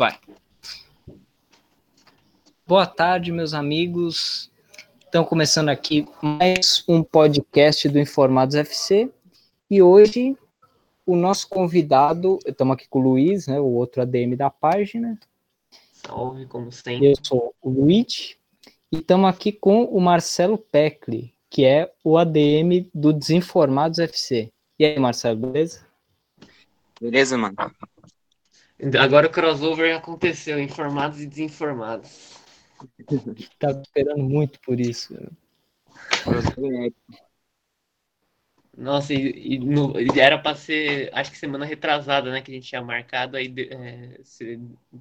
[0.00, 0.18] Vai.
[2.66, 4.50] Boa tarde, meus amigos.
[5.04, 9.12] Estão começando aqui mais um podcast do Informados FC.
[9.68, 10.34] E hoje
[11.04, 15.20] o nosso convidado, estamos aqui com o Luiz, né, o outro ADM da página.
[15.92, 17.10] Salve, como sempre.
[17.10, 18.38] Eu sou o Luiz.
[18.90, 24.50] E estamos aqui com o Marcelo Peckley, que é o ADM do Desinformados FC.
[24.78, 25.86] E aí, Marcelo, beleza?
[26.98, 27.54] Beleza, mano?
[28.98, 32.38] Agora o crossover aconteceu, informados e desinformados.
[33.58, 35.14] Tava esperando muito por isso.
[38.76, 42.54] Nossa, e, e, no, e era para ser, acho que semana retrasada, né, que a
[42.54, 44.20] gente tinha marcado, aí é,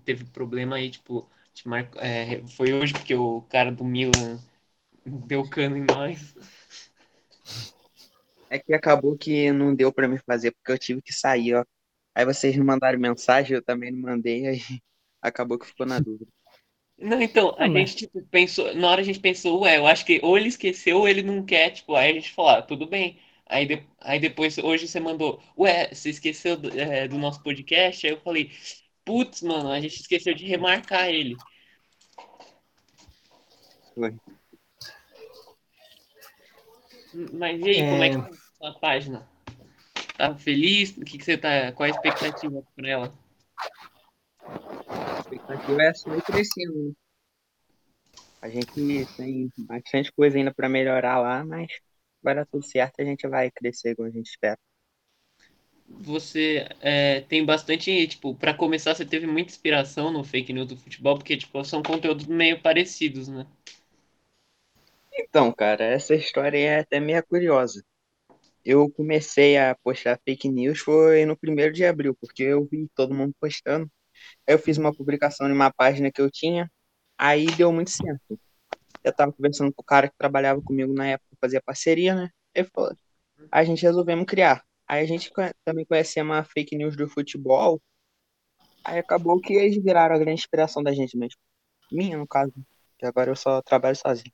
[0.03, 1.29] teve problema aí, tipo,
[1.65, 4.37] marco, é, foi hoje porque o cara do Milan
[5.05, 6.35] deu cano em nós.
[8.49, 11.63] É que acabou que não deu para me fazer, porque eu tive que sair, ó.
[12.19, 14.59] Aí vocês não mandaram mensagem, eu também não mandei, aí
[15.21, 16.29] acabou que ficou na dúvida.
[16.97, 20.19] Não, então, a gente, tipo, pensou, na hora a gente pensou, ué, eu acho que
[20.21, 23.17] ou ele esqueceu ou ele não quer, tipo, aí a gente falou, ah, tudo bem.
[23.45, 28.05] Aí, de, aí depois, hoje você mandou, ué, você esqueceu do, é, do nosso podcast?
[28.05, 28.51] Aí eu falei,
[29.05, 31.37] putz, mano, a gente esqueceu de remarcar ele.
[33.95, 34.13] Foi.
[37.31, 37.89] Mas e aí, é...
[37.89, 39.25] como é que tá a página?
[40.19, 40.97] Tá feliz?
[40.97, 41.71] O que, que você tá.
[41.71, 43.13] Qual a expectativa para ela?
[44.41, 46.87] A expectativa é só crescendo.
[46.87, 46.93] Né?
[48.41, 51.71] A gente tem bastante coisa ainda para melhorar lá, mas
[52.21, 54.59] vai dar tudo certo, a gente vai crescer como a gente espera.
[55.87, 60.75] Você é, tem bastante, tipo, para começar, você teve muita inspiração no fake news do
[60.75, 63.47] futebol, porque, tipo, são conteúdos meio parecidos, né?
[65.13, 67.81] Então, cara, essa história é até meio curiosa.
[68.65, 73.13] Eu comecei a postar fake news foi no primeiro de abril, porque eu vi todo
[73.15, 73.89] mundo postando.
[74.47, 76.69] Eu fiz uma publicação em uma página que eu tinha,
[77.17, 78.39] aí deu muito certo.
[79.03, 82.29] Eu tava conversando com o cara que trabalhava comigo na época, fazia parceria, né?
[82.53, 82.95] Ele falou,
[83.51, 84.63] a gente resolvemos criar.
[84.87, 85.31] Aí a gente
[85.63, 87.81] também conhecia uma fake news do futebol.
[88.83, 91.39] Aí acabou que eles viraram a grande inspiração da gente mesmo.
[91.91, 92.53] Minha, no caso,
[92.97, 94.33] que agora eu só trabalho sozinho.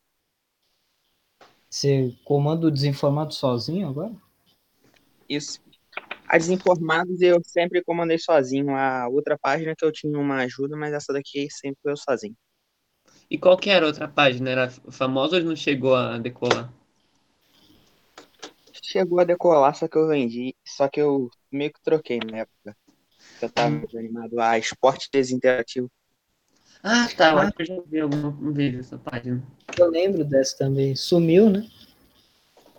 [1.75, 4.16] Você comanda o desinformado sozinho agora?
[5.28, 5.59] Isso.
[6.25, 8.74] A Desinformados eu sempre comandei sozinho.
[8.74, 12.34] A outra página que eu tinha uma ajuda, mas essa daqui sempre foi eu sozinho.
[13.30, 14.50] E qual que era a outra página?
[14.50, 16.74] Era famosa ou não chegou a decolar?
[18.81, 20.56] Chegou a decolar, só que eu vendi.
[20.66, 22.78] Só que eu meio que troquei na época.
[23.41, 23.85] Eu tava hum.
[23.96, 25.91] animado a esporte desinterativo.
[26.81, 27.31] Ah, tá.
[27.31, 29.44] Eu acho que eu já vi alguma vez essa página.
[29.78, 30.96] Eu lembro dessa também.
[30.96, 31.68] Sumiu, né?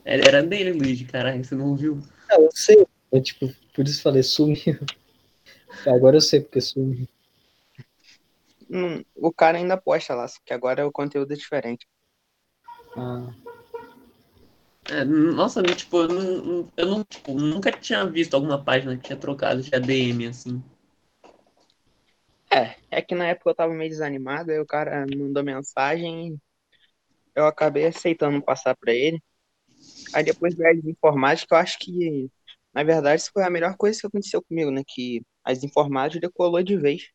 [0.04, 1.44] Era, dele, Luiz, caralho.
[1.44, 2.00] Você não viu?
[2.30, 2.86] Não, eu sei.
[3.12, 4.78] Eu, tipo, por isso falei, sumiu.
[5.86, 7.08] Agora eu sei porque sumiu.
[8.70, 11.86] Hum, o cara ainda posta lá, só que agora o conteúdo é diferente.
[12.96, 13.32] Ah.
[14.90, 19.18] É, nossa, tipo, eu, não, eu não, tipo, nunca tinha visto alguma página que tinha
[19.18, 20.62] trocado de ADM assim.
[22.50, 26.40] É, é que na época eu tava meio desanimado, aí o cara mandou mensagem,
[27.36, 29.20] eu acabei aceitando passar para ele.
[30.14, 32.30] Aí depois veio as informáticas, que eu acho que,
[32.72, 34.82] na verdade, isso foi a melhor coisa que aconteceu comigo, né?
[34.86, 37.10] Que as informáticas decolou de vez.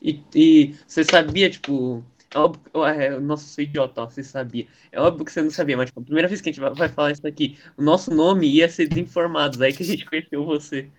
[0.00, 4.66] E, e você sabia, tipo, é óbvio, é, nossa, sou idiota, ó, você sabia.
[4.92, 6.74] É óbvio que você não sabia, mas tipo, a primeira vez que a gente vai,
[6.74, 10.44] vai falar isso aqui, o nosso nome ia ser Desinformados, aí que a gente conheceu
[10.44, 10.90] você.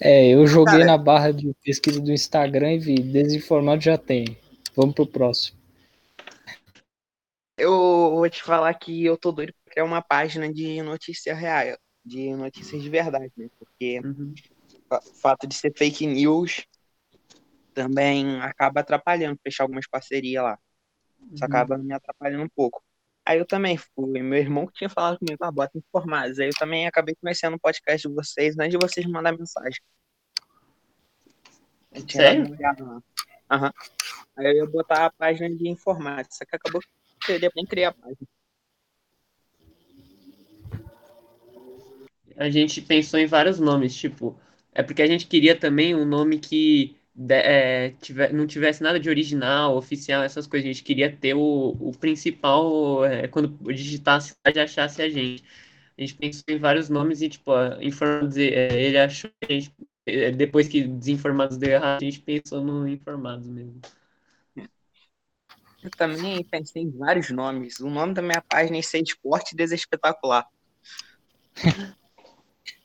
[0.00, 4.36] É, eu joguei Cara, na barra de pesquisa do Instagram e vi, desinformado já tem.
[4.76, 5.61] Vamos pro próximo.
[7.62, 7.70] Eu
[8.16, 12.34] vou te falar que eu tô doido pra criar uma página de notícia real, de
[12.34, 13.48] notícias de verdade, né?
[13.56, 14.34] Porque uhum.
[14.90, 16.66] o fato de ser fake news
[17.72, 20.58] também acaba atrapalhando fechar algumas parcerias lá.
[21.32, 21.48] Isso uhum.
[21.48, 22.82] acaba me atrapalhando um pouco.
[23.24, 26.40] Aí eu também fui, meu irmão que tinha falado comigo, ah, bota informados.
[26.40, 29.80] Aí eu também acabei conhecendo o podcast de vocês antes de vocês me mandar mensagem.
[32.10, 32.44] Sério?
[32.50, 33.70] Uhum.
[34.36, 36.82] Aí eu ia botar a página de informática, só que acabou
[37.68, 38.26] criar a página.
[42.36, 44.38] A gente pensou em vários nomes, tipo,
[44.72, 46.96] é porque a gente queria também um nome que
[47.28, 50.68] é, tiver, não tivesse nada de original, oficial, essas coisas.
[50.68, 55.44] A gente queria ter o, o principal, é, quando digitasse, já achasse a gente.
[55.96, 59.72] A gente pensou em vários nomes e, tipo, informados, é, ele achou a gente,
[60.06, 63.80] é, depois que desinformados deu errado, a gente pensou no informados mesmo.
[65.82, 67.80] Eu também pensei em vários nomes.
[67.80, 70.46] O nome da minha página é Ser Esporte Desespetacular.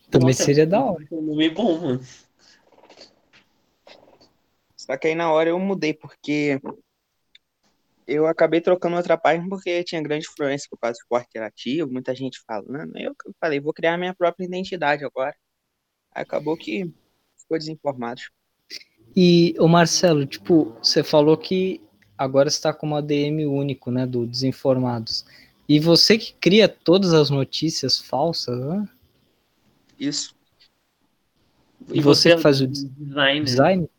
[0.09, 1.05] também Nossa, seria da hora.
[1.11, 2.01] Um nome bom, mano.
[4.75, 6.59] Só que aí na hora eu mudei, porque
[8.07, 12.15] eu acabei trocando outra página porque tinha grande influência por causa do esporte interativo, muita
[12.15, 12.97] gente falando.
[12.97, 15.35] Eu falei, vou criar minha própria identidade agora.
[16.11, 16.91] Acabou que
[17.37, 18.21] ficou desinformado.
[19.15, 21.81] E o Marcelo, tipo, você falou que
[22.17, 25.25] agora está com uma DM único, né, do Desinformados.
[25.69, 28.89] E você que cria todas as notícias falsas, né?
[29.99, 30.35] Isso.
[31.89, 33.45] E, você que faz o design?
[33.45, 33.89] design?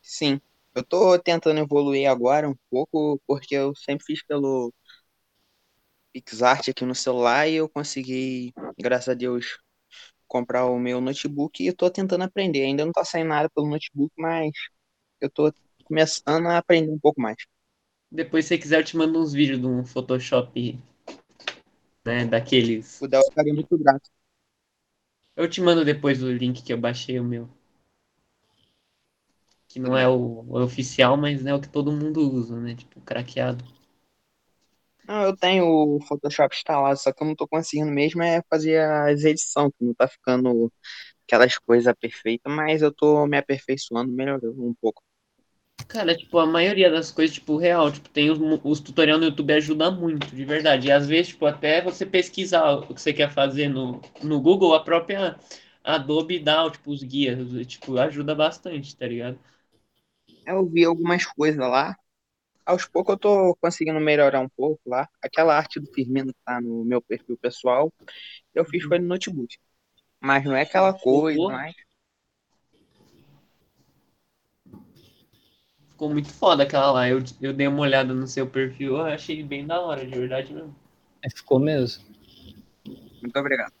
[0.00, 0.40] Sim.
[0.74, 4.72] Eu tô tentando evoluir agora um pouco, porque eu sempre fiz pelo
[6.12, 9.58] PixArt aqui no celular e eu consegui, graças a Deus,
[10.26, 12.62] comprar o meu notebook e eu tô tentando aprender.
[12.64, 14.50] Ainda não tá saindo nada pelo notebook, mas
[15.20, 17.36] eu tô começando a aprender um pouco mais.
[18.10, 20.78] Depois, se você quiser, eu te mando uns vídeos de um Photoshop,
[22.04, 23.00] né, daqueles.
[23.00, 24.10] O Del ficaria muito grato.
[25.34, 27.48] Eu te mando depois o link que eu baixei o meu.
[29.66, 32.74] Que não é o, o oficial, mas é o que todo mundo usa, né?
[32.74, 33.64] Tipo, craqueado.
[35.06, 38.80] Não, eu tenho o Photoshop instalado, só que eu não tô conseguindo mesmo é fazer
[38.80, 40.72] as edições, que não tá ficando
[41.26, 45.02] aquelas coisas perfeitas, mas eu tô me aperfeiçoando, melhorando um pouco.
[45.88, 49.52] Cara, tipo, a maioria das coisas, tipo, real, tipo, tem os, os tutoriais no YouTube
[49.52, 50.88] ajuda muito, de verdade.
[50.88, 54.74] E às vezes, tipo, até você pesquisar o que você quer fazer no, no Google,
[54.74, 55.38] a própria
[55.84, 59.38] Adobe dá, tipo, os guias, tipo, ajuda bastante, tá ligado?
[60.46, 61.96] Eu vi algumas coisas lá.
[62.64, 65.08] Aos poucos eu tô conseguindo melhorar um pouco lá.
[65.20, 67.92] Aquela arte do Firmino que tá no meu perfil pessoal,
[68.54, 69.56] eu fiz foi no notebook.
[70.20, 71.74] Mas não é aquela coisa, mas
[76.02, 77.08] ficou muito foda aquela lá.
[77.08, 80.52] Eu, eu dei uma olhada no seu perfil, eu achei bem da hora, de verdade
[80.52, 80.74] mesmo.
[81.22, 82.02] É, ficou mesmo.
[82.84, 83.72] Muito obrigado.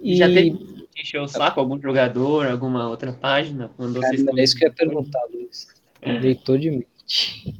[0.00, 0.16] E...
[0.16, 3.70] Já teve encheu o saco algum jogador, alguma outra página?
[3.76, 5.68] Quando Cara, vocês é isso que eu ia perguntar, Luiz.
[6.20, 7.54] Deitou de mente.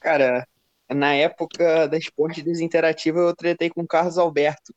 [0.00, 0.46] Cara,
[0.90, 4.74] na época da Esporte Desinterativa eu tretei com o Carlos Alberto.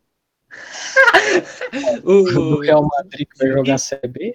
[2.04, 4.34] o Real Madrid que vai jogar CB?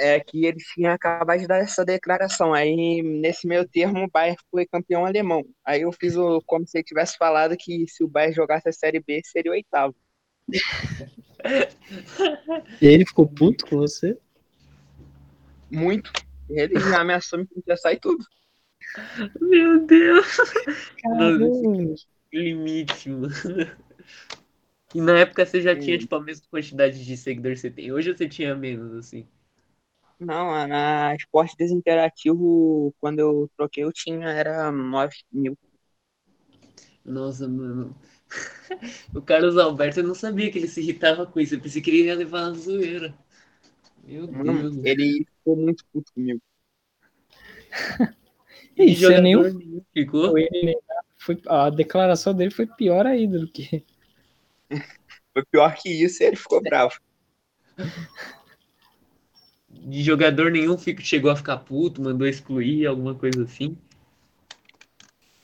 [0.00, 2.54] É que eles tinham acabado de dar essa declaração.
[2.54, 5.44] Aí, nesse meio termo, o Bayern foi campeão alemão.
[5.64, 8.72] Aí eu fiz o, como se ele tivesse falado que se o Bayern jogasse a
[8.72, 9.94] Série B, seria o oitavo.
[12.80, 14.16] e ele ficou puto com você?
[15.70, 16.10] Muito.
[16.48, 18.24] Ele ameaçou me processar e tudo.
[19.40, 20.36] Meu Deus!
[21.02, 21.94] Caramba.
[22.32, 23.28] Limite, mano.
[24.94, 27.92] E na época você já tinha, tipo, a mesma quantidade de seguidores que você tem.
[27.92, 29.26] Hoje você tinha menos, assim.
[30.20, 35.56] Não, na Esporte Desinterativo, quando eu troquei, eu tinha, era 9 mil.
[37.04, 37.96] Nossa, mano.
[39.12, 41.56] O Carlos Alberto, eu não sabia que ele se irritava com isso.
[41.56, 43.12] Eu pensei que ele ia levar na zoeira.
[44.04, 44.84] Meu mano, Deus.
[44.84, 46.40] Ele ficou muito puto comigo.
[48.76, 49.82] E isso é nenhum...
[49.92, 50.32] ficou?
[51.18, 53.84] Foi, a declaração dele foi pior ainda do que.
[55.34, 56.94] Foi pior que isso e ele ficou bravo
[59.80, 63.76] de jogador nenhum fico, chegou a ficar puto, mandou excluir, alguma coisa assim?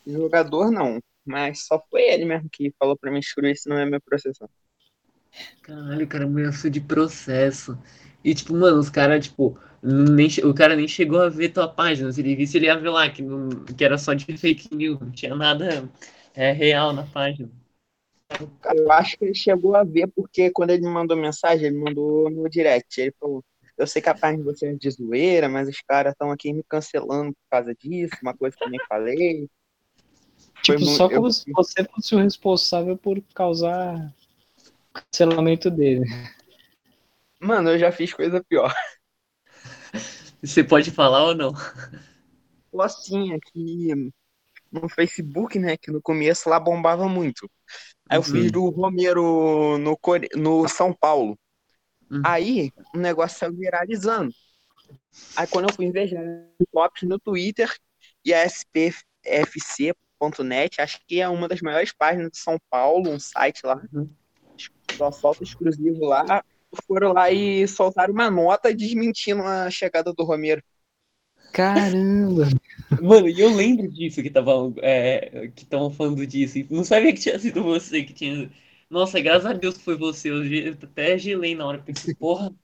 [0.06, 3.86] Jogador não, mas só foi ele mesmo que falou pra mim excluir, se não é
[3.86, 4.48] meu processo.
[5.62, 7.76] Caralho, o cara ameaçou de processo.
[8.22, 12.12] E tipo, mano, os caras, tipo, nem, o cara nem chegou a ver tua página.
[12.12, 15.00] Se ele visse, ele ia ver lá que, não, que era só de fake news,
[15.00, 15.88] não tinha nada
[16.34, 17.50] é, real na página.
[18.74, 22.28] Eu acho que ele chegou a ver, porque quando ele me mandou mensagem, ele mandou
[22.30, 23.00] no direct.
[23.00, 23.44] Ele falou:
[23.76, 26.52] eu sei que a página de vocês é de zoeira, mas os caras estão aqui
[26.52, 29.48] me cancelando por causa disso, uma coisa que eu nem falei.
[30.62, 31.32] Tipo, Foi só como eu...
[31.32, 34.12] se você fosse o responsável por causar
[34.92, 36.04] cancelamento dele.
[37.40, 38.72] Mano, eu já fiz coisa pior.
[40.42, 41.52] Você pode falar ou não?
[42.80, 44.12] Assim, aqui
[44.70, 45.76] no Facebook, né?
[45.76, 47.50] Que no começo lá bombava muito.
[48.08, 48.26] Aí eu uhum.
[48.26, 49.98] fiz do Romero no,
[50.34, 51.38] no São Paulo.
[52.10, 52.22] Uhum.
[52.24, 54.32] Aí o negócio saiu viralizando.
[55.36, 56.24] Aí quando eu fui investigar
[56.72, 57.74] tops no Twitter
[58.24, 59.00] e a spfc.net,
[60.80, 64.08] acho que é uma das maiores páginas de São Paulo, um site lá, uhum.
[64.96, 66.44] só solta exclusivo lá,
[66.86, 70.62] foram lá e soltaram uma nota desmentindo a chegada do Romero.
[71.52, 72.48] Caramba!
[73.00, 76.58] Mano, e eu lembro disso que estavam é, que falando disso.
[76.70, 78.50] Não sabia que tinha sido você que tinha
[78.88, 80.30] nossa, graças a Deus que foi você.
[80.30, 81.82] Eu até gelei na hora.
[81.82, 82.54] Pensei, porra.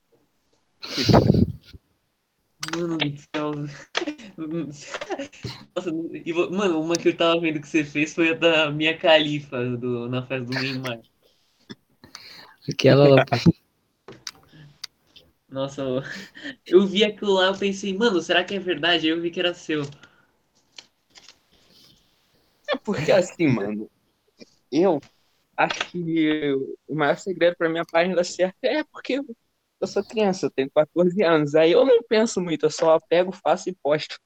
[2.74, 3.52] Mano do céu.
[5.74, 5.90] Nossa,
[6.24, 9.64] e, mano, uma que eu tava vendo que você fez foi a da minha califa
[9.76, 11.00] do, na festa do Neymar.
[12.68, 13.24] Aquela lá.
[15.48, 16.02] Nossa, eu,
[16.64, 19.06] eu vi aquilo lá, eu pensei, mano, será que é verdade?
[19.06, 19.82] Aí eu vi que era seu.
[22.68, 23.90] É porque assim, mano,
[24.70, 25.00] eu
[25.56, 26.54] acho que
[26.86, 29.20] o maior segredo pra minha página dar certo é porque
[29.80, 31.54] eu, sou criança, eu tenho 14 anos.
[31.54, 34.18] Aí eu não penso muito, eu só pego, faço e posto.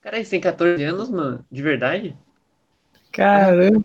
[0.00, 1.46] Cara, você tem 14 anos, mano?
[1.50, 2.16] De verdade?
[3.12, 3.84] Caramba.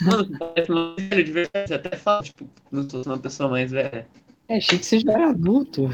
[0.00, 1.68] Mano, parece mais velho, de verdade.
[1.68, 4.08] Você até fala, tipo, não sou uma pessoa mais velha.
[4.48, 5.88] É, achei que você já era adulto.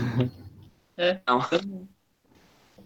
[0.96, 1.20] É.
[1.26, 1.40] Não.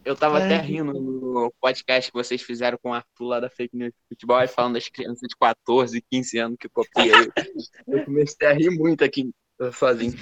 [0.09, 3.51] Eu tava Ai, até rindo no podcast que vocês fizeram com o Arthur lá da
[3.51, 7.13] Fake News de Futebol, e falando das crianças de 14, 15 anos que copiei.
[7.87, 9.31] Eu comecei a rir muito aqui
[9.75, 10.15] sozinho.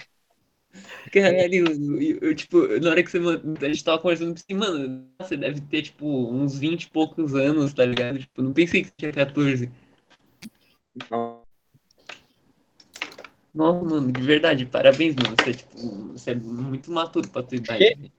[1.12, 1.68] Caralho,
[2.02, 5.36] eu, eu, tipo, na hora que você a gente tava conversando, eu pensei, mano, você
[5.36, 8.18] deve ter, tipo, uns 20 e poucos anos, tá ligado?
[8.18, 9.70] Tipo, não pensei que tinha 14.
[10.96, 11.42] Então,
[13.54, 15.34] Nossa, mano, de verdade, parabéns, mano.
[15.40, 15.78] Você, tipo,
[16.12, 18.12] você é muito maturo pra tua idade.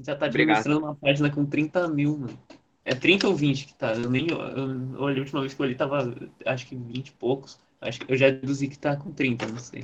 [0.00, 0.58] Já tá Obrigado.
[0.58, 2.38] administrando uma página com 30 mil, mano.
[2.84, 3.94] É 30 ou 20 que tá?
[3.94, 7.08] Eu nem eu, eu olhei, a última vez que eu olhei tava, acho que 20
[7.08, 7.58] e poucos.
[7.80, 9.82] Acho que eu já deduzi que tá com 30, não sei.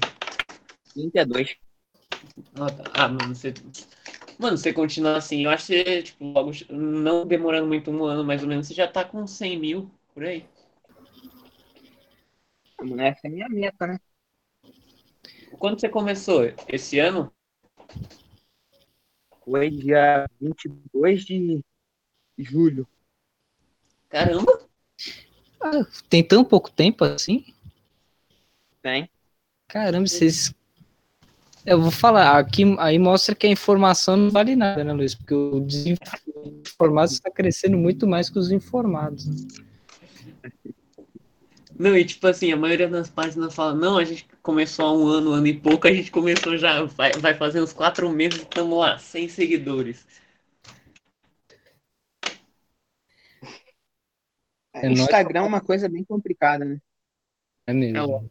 [0.95, 1.57] 32.
[2.57, 2.91] Ah, tá.
[2.95, 3.55] Ah, mano, você.
[4.39, 8.43] Mano, você continuar assim, eu acho que tipo, logo, não demorando muito um ano, mais
[8.43, 10.45] ou menos, você já tá com 100 mil por aí.
[12.81, 13.99] Mano, essa é a minha meta, né?
[15.59, 16.43] Quando você começou?
[16.69, 17.33] Esse ano?
[19.49, 21.63] Foi dia 22 de
[22.39, 22.87] julho.
[24.11, 24.61] Caramba!
[25.59, 27.47] Ah, tem tão pouco tempo assim?
[28.83, 29.09] Tem.
[29.67, 30.55] Caramba, vocês.
[31.65, 35.15] Eu vou falar, aqui aí mostra que a informação não vale nada, né, Luiz?
[35.15, 39.27] Porque o desinformado está crescendo muito mais que os informados.
[41.79, 45.07] Não, e tipo assim, a maioria das páginas fala, não, a gente começou há um
[45.07, 48.41] ano, um ano e pouco, a gente começou já, vai, vai fazer uns quatro meses
[48.41, 50.05] e estamos lá, 100 seguidores.
[54.75, 55.01] É nóis.
[55.01, 56.81] Instagram é uma coisa bem complicada, né?
[57.67, 58.29] É mesmo.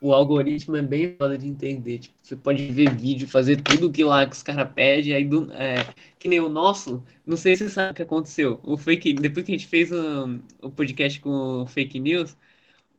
[0.00, 1.98] O algoritmo é bem foda de entender.
[1.98, 5.52] Tipo, você pode ver vídeo, fazer tudo que lá que os caras pedem, aí do,
[5.52, 5.74] é,
[6.18, 8.58] que nem o nosso, não sei se você sabe o que aconteceu.
[8.62, 12.34] O fake, depois que a gente fez o, o podcast com o fake news,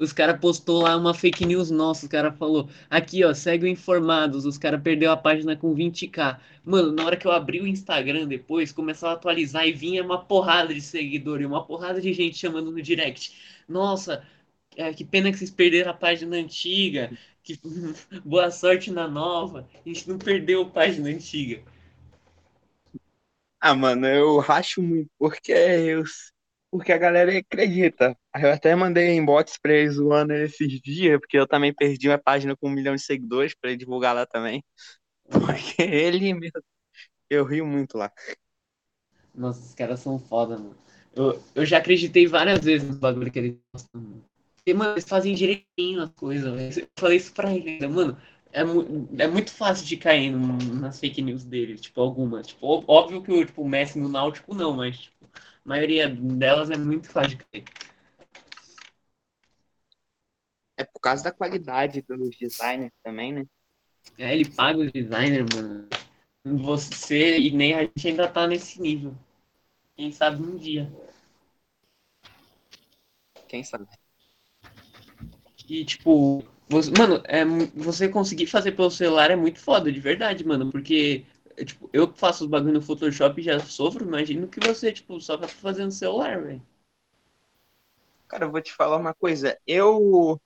[0.02, 3.68] os caras postou lá uma fake news nossa, os caras falou, aqui ó, segue o
[3.68, 6.40] Informados, os caras perdeu a página com 20k.
[6.66, 10.24] Mano, na hora que eu abri o Instagram depois, começava a atualizar e vinha uma
[10.24, 13.34] porrada de seguidor e uma porrada de gente chamando no direct.
[13.68, 14.26] Nossa,
[14.76, 17.12] é, que pena que vocês perderam a página antiga.
[17.44, 17.60] Que
[18.26, 19.68] boa sorte na nova.
[19.86, 21.64] A gente não perdeu a página antiga.
[23.60, 26.04] Ah, mano, eu racho muito, porque eu,
[26.72, 28.18] porque a galera acredita.
[28.42, 32.56] Eu até mandei inbox pra eles zoando esses dias, porque eu também perdi uma página
[32.56, 34.64] com um milhão de seguidores pra ele divulgar lá também.
[35.76, 36.62] Porque ele mesmo.
[37.30, 38.12] Eu rio muito lá.
[39.34, 40.76] Nossa, os caras são foda, mano.
[41.16, 44.26] Eu, eu já acreditei várias vezes nos bagulho que eles postam, mano.
[44.66, 46.82] Eles fazem direitinho as coisas, velho.
[46.82, 48.18] Eu falei isso pra eles, mano.
[48.52, 52.48] É, mu- é muito fácil de cair num- nas fake news deles, tipo, algumas.
[52.48, 56.78] Tipo, óbvio que o, tipo, Messi no Náutico não, mas tipo, a maioria delas é
[56.78, 57.64] muito fácil de cair.
[60.78, 63.46] É por causa da qualidade dos designers também, né?
[64.18, 65.88] É, ele paga os designers, mano.
[66.44, 69.16] Você e nem a gente ainda tá nesse nível.
[69.96, 70.92] Quem sabe um dia.
[73.48, 73.88] Quem sabe?
[75.70, 77.44] E, tipo, você- mano, é,
[77.76, 80.72] você conseguir fazer pelo celular é muito foda, de verdade, mano.
[80.72, 81.26] Porque,
[81.58, 84.92] é, tipo, eu que faço os bagulho no Photoshop e já sofro, imagino que você,
[84.92, 86.62] tipo, só tá fazendo no celular, velho.
[88.28, 89.58] Cara, eu vou te falar uma coisa.
[89.68, 90.40] Eu,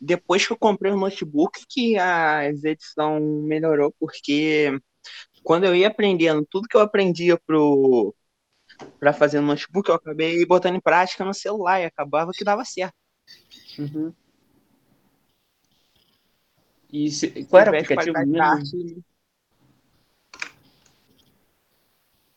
[0.00, 4.70] depois que eu comprei o notebook, que a edição melhorou, porque
[5.44, 8.14] quando eu ia aprendendo tudo que eu aprendia pro,
[9.00, 12.64] pra fazer no notebook, eu acabei botando em prática no celular e acabava que dava
[12.64, 12.94] certo.
[13.78, 14.12] Uhum.
[16.92, 19.02] E se- qual era o aplicativo mesmo?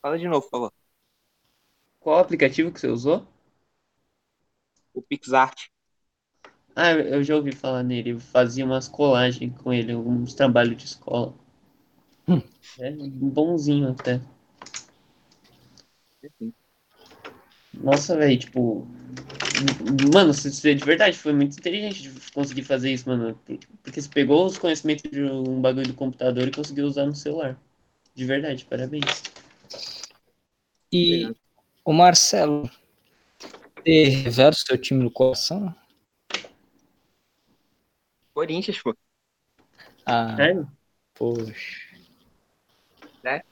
[0.02, 0.74] Fala de novo, por favor.
[2.02, 3.26] Qual aplicativo que você usou?
[4.94, 5.70] O PixArt.
[6.76, 8.12] Ah, eu já ouvi falar nele.
[8.12, 11.34] Eu fazia umas colagens com ele, alguns trabalhos de escola.
[12.28, 12.42] Hum.
[12.80, 14.20] É bonzinho até.
[17.74, 18.88] Nossa, velho, tipo.
[20.14, 23.40] Mano, de verdade foi muito inteligente de conseguir fazer isso, mano.
[23.84, 27.60] Porque você pegou os conhecimentos de um bagulho do computador e conseguiu usar no celular.
[28.14, 29.24] De verdade, parabéns.
[30.92, 31.34] E
[31.86, 32.70] o Marcelo,
[33.84, 35.74] você revela o seu time no coração?
[38.34, 38.96] Corinthians, pô.
[40.06, 40.68] Ah, Sério?
[41.16, 41.92] poxa.
[43.26, 43.44] É.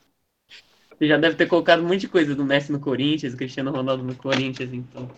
[0.98, 4.04] Você já deve ter colocado um monte de coisa do Messi no Corinthians, Cristiano Ronaldo
[4.04, 5.10] no Corinthians, então.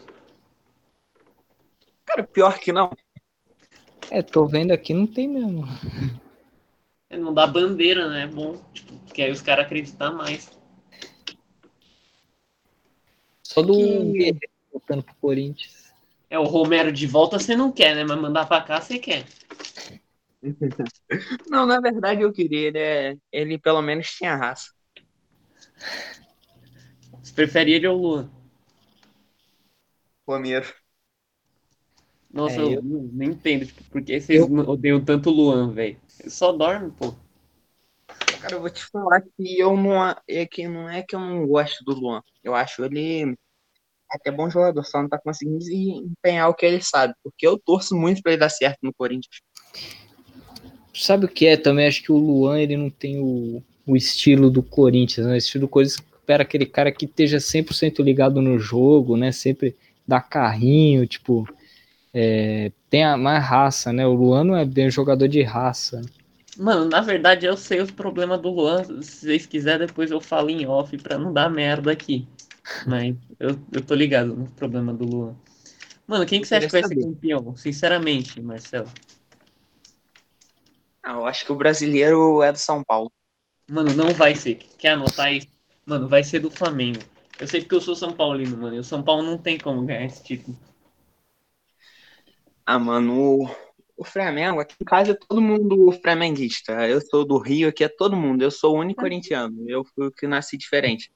[2.12, 2.92] Cara, pior que não.
[4.10, 5.64] É, tô vendo aqui, não tem mesmo.
[7.10, 8.24] É, Não dá bandeira, né?
[8.24, 10.52] É bom, tipo, porque aí os caras acreditam mais.
[13.44, 14.40] Só do Que- Guerreiro
[14.72, 15.94] voltando pro Corinthians.
[16.30, 18.04] É, o Romero de volta você não quer, né?
[18.04, 19.26] Mas mandar pra cá você quer.
[21.48, 22.68] Não, na verdade eu queria.
[22.68, 24.72] Ele, é- ele pelo menos tinha raça.
[27.22, 28.32] Você prefere ele ou o Luan?
[30.28, 30.81] Romero.
[32.34, 35.72] Nossa, É, eu, eu- não nem entendo, tipo, por que vocês odeiam tanto o Luan,
[35.72, 35.98] velho?
[36.20, 37.14] Ele só dorme, pô.
[38.42, 40.16] Cara, eu vou te falar que eu não.
[40.28, 42.22] É que não é que eu não gosto do Luan.
[42.44, 43.36] Eu acho ele
[44.10, 47.14] até bom jogador, só não tá conseguindo desempenhar o que ele sabe.
[47.24, 49.42] Porque eu torço muito pra ele dar certo no Corinthians.
[50.94, 51.56] Sabe o que é?
[51.56, 55.34] Também acho que o Luan ele não tem o, o estilo do Corinthians, né?
[55.34, 59.32] O estilo do Corinthians espera aquele cara que esteja 100% ligado no jogo, né?
[59.32, 59.76] Sempre
[60.08, 61.48] dá carrinho, tipo,
[62.14, 64.06] é, tem a mais raça, né?
[64.06, 66.02] O Luan não é bem um jogador de raça.
[66.58, 68.84] Mano, na verdade eu sei os problemas do Luan.
[69.02, 72.28] Se vocês quiserem, depois eu falo em off pra não dar merda aqui.
[72.86, 75.36] Mas eu, eu tô ligado no problema do Luan.
[76.06, 77.02] Mano, quem que você acha que vai ser saber.
[77.02, 77.56] campeão?
[77.56, 78.90] Sinceramente, Marcelo.
[81.02, 83.12] Ah, eu acho que o brasileiro é do São Paulo.
[83.70, 84.56] Mano, não vai ser.
[84.78, 85.44] Quer anotar aí?
[85.86, 87.00] Mano, vai ser do Flamengo.
[87.40, 88.76] Eu sei porque eu sou São Paulino, mano.
[88.76, 90.58] E o São Paulo não tem como ganhar esse título.
[92.74, 93.56] Ah, mano, o,
[93.98, 96.88] o Flamengo, aqui em casa é todo mundo flamenguista.
[96.88, 98.44] Eu sou do Rio, aqui é todo mundo.
[98.44, 99.70] Eu sou o único corintiano.
[99.70, 101.12] Eu fui o que nasci diferente.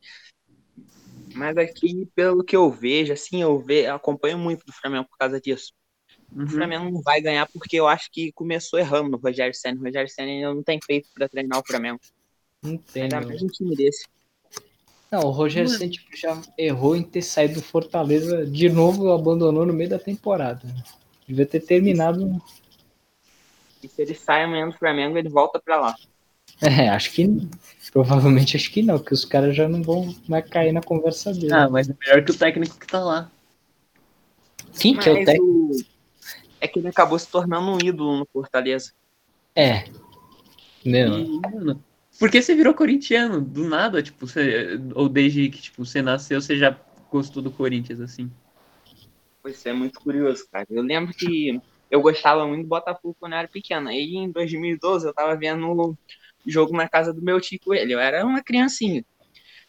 [1.33, 5.17] Mas aqui, pelo que eu vejo, assim, eu ve, eu acompanho muito do Flamengo por
[5.17, 5.71] causa disso.
[6.29, 6.47] O Uhum.
[6.47, 9.79] Flamengo não vai ganhar porque eu acho que começou errando no Rogério Senna.
[9.79, 12.01] O Rogério Senna ainda não tem feito pra treinar o Flamengo.
[12.61, 14.05] Não tem, Ainda mais um time desse.
[15.09, 15.69] Não, o Rogério.
[15.69, 19.97] Ceni tipo, já errou em ter saído do Fortaleza de novo, abandonou no meio da
[19.97, 20.61] temporada.
[21.27, 22.41] Devia ter terminado.
[23.81, 25.95] E se ele sai amanhã do Flamengo, ele volta pra lá.
[26.61, 27.27] É, acho que
[27.91, 31.53] provavelmente acho que não, porque os caras já não vão mais cair na conversa dele.
[31.53, 33.31] Ah, mas é melhor que o técnico que tá lá.
[34.79, 35.45] Quem que é o Mas técnico?
[35.45, 35.85] o-
[36.61, 38.91] É que ele acabou se tornando um ídolo no Fortaleza.
[39.55, 39.85] É.
[40.83, 41.83] Meu, E, mano,
[42.19, 43.41] por que você virou corintiano?
[43.41, 46.77] Do nada, tipo, você, ou desde que tipo, você nasceu, você já
[47.11, 48.31] gostou do Corinthians, assim?
[49.45, 50.65] Pois é, muito curioso, cara.
[50.71, 53.91] Eu lembro que eu gostava muito do Botafogo quando eu era pequena.
[53.91, 55.95] Aí em 2012 eu tava vendo o
[56.47, 57.93] jogo na casa do meu tio com ele.
[57.93, 59.05] Eu era uma criancinha.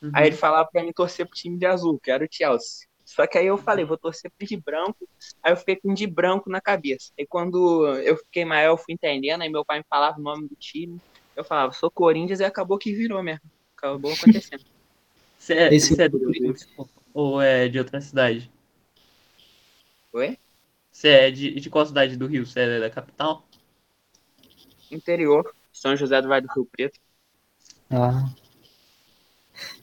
[0.00, 0.10] Uhum.
[0.14, 2.86] Aí ele falava pra mim torcer pro time de azul, que era o Chelsea.
[3.04, 5.06] Só que aí eu falei, vou torcer pro de branco.
[5.42, 7.12] Aí eu fiquei com de branco na cabeça.
[7.18, 9.42] Aí quando eu fiquei maior, eu fui entendendo.
[9.42, 10.98] Aí meu pai me falava o nome do time.
[11.36, 13.42] Eu falava, sou Corinthians e acabou que virou mesmo.
[13.76, 14.64] Acabou acontecendo.
[15.38, 16.54] Você é, Esse- é do Rio
[17.12, 18.50] ou é de outra cidade?
[20.16, 20.38] Oi?
[20.90, 22.44] Você é de, de qual cidade do Rio?
[22.44, 23.46] Você é da capital?
[24.90, 26.98] Interior, São José do Vale do Rio Preto.
[27.90, 28.36] ah,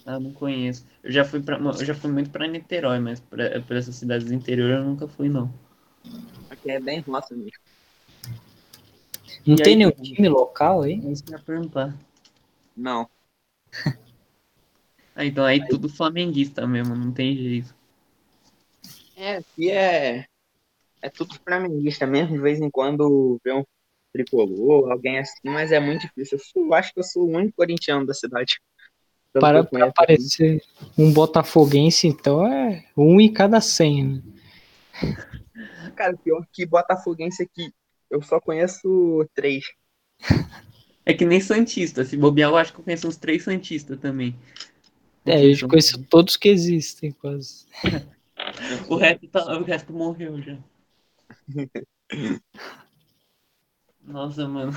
[0.05, 0.85] Ah, não conheço.
[1.03, 4.25] Eu já fui para, eu já fui muito pra Niterói, mas pra, pra essas cidades
[4.27, 5.51] do interior eu nunca fui não.
[6.49, 7.51] Aqui é bem roça mesmo.
[9.45, 11.01] não E tem aí, nenhum time local aí?
[11.03, 11.95] É isso que eu ia perguntar.
[12.75, 13.09] Não.
[15.15, 17.73] Ah, então aí tudo flamenguista mesmo, não tem jeito.
[19.15, 20.25] É, aqui é.
[21.01, 22.35] É tudo flamenguista mesmo.
[22.35, 23.63] De vez em quando vê um
[24.13, 26.37] tricolor, alguém assim, mas é muito difícil.
[26.37, 28.59] Eu sou- acho que eu sou o único corintiano da cidade.
[29.33, 30.61] Para aparecer
[30.95, 34.21] um botafoguense, então é um em cada cem, né?
[35.95, 37.73] Cara, pior que Botafoguense aqui.
[38.09, 39.65] Eu só conheço três.
[41.05, 42.05] É que nem Santista.
[42.05, 44.35] Se bobear, eu acho que eu conheço uns três Santistas também.
[45.25, 47.65] É, eu conheço todos que existem, quase.
[48.89, 50.57] O resto, tá, o resto morreu já.
[54.01, 54.71] Nossa, mano.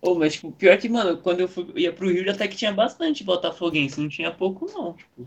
[0.00, 2.72] Ô, mas, tipo, pior que, mano, quando eu fui, ia pro Rio, até que tinha
[2.72, 4.00] bastante botafoguense.
[4.00, 4.94] Não tinha pouco, não.
[4.94, 5.26] Tipo,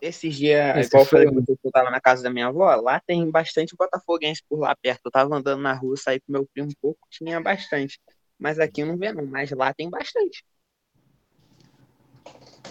[0.00, 2.30] Esses dias, Esse igual eu foi falei com você que eu tava na casa da
[2.30, 5.02] minha avó, lá tem bastante botafoguense por lá perto.
[5.06, 7.98] Eu tava andando na rua, saí com meu primo um pouco, tinha bastante.
[8.38, 10.44] Mas aqui eu não vê não, mas lá tem bastante.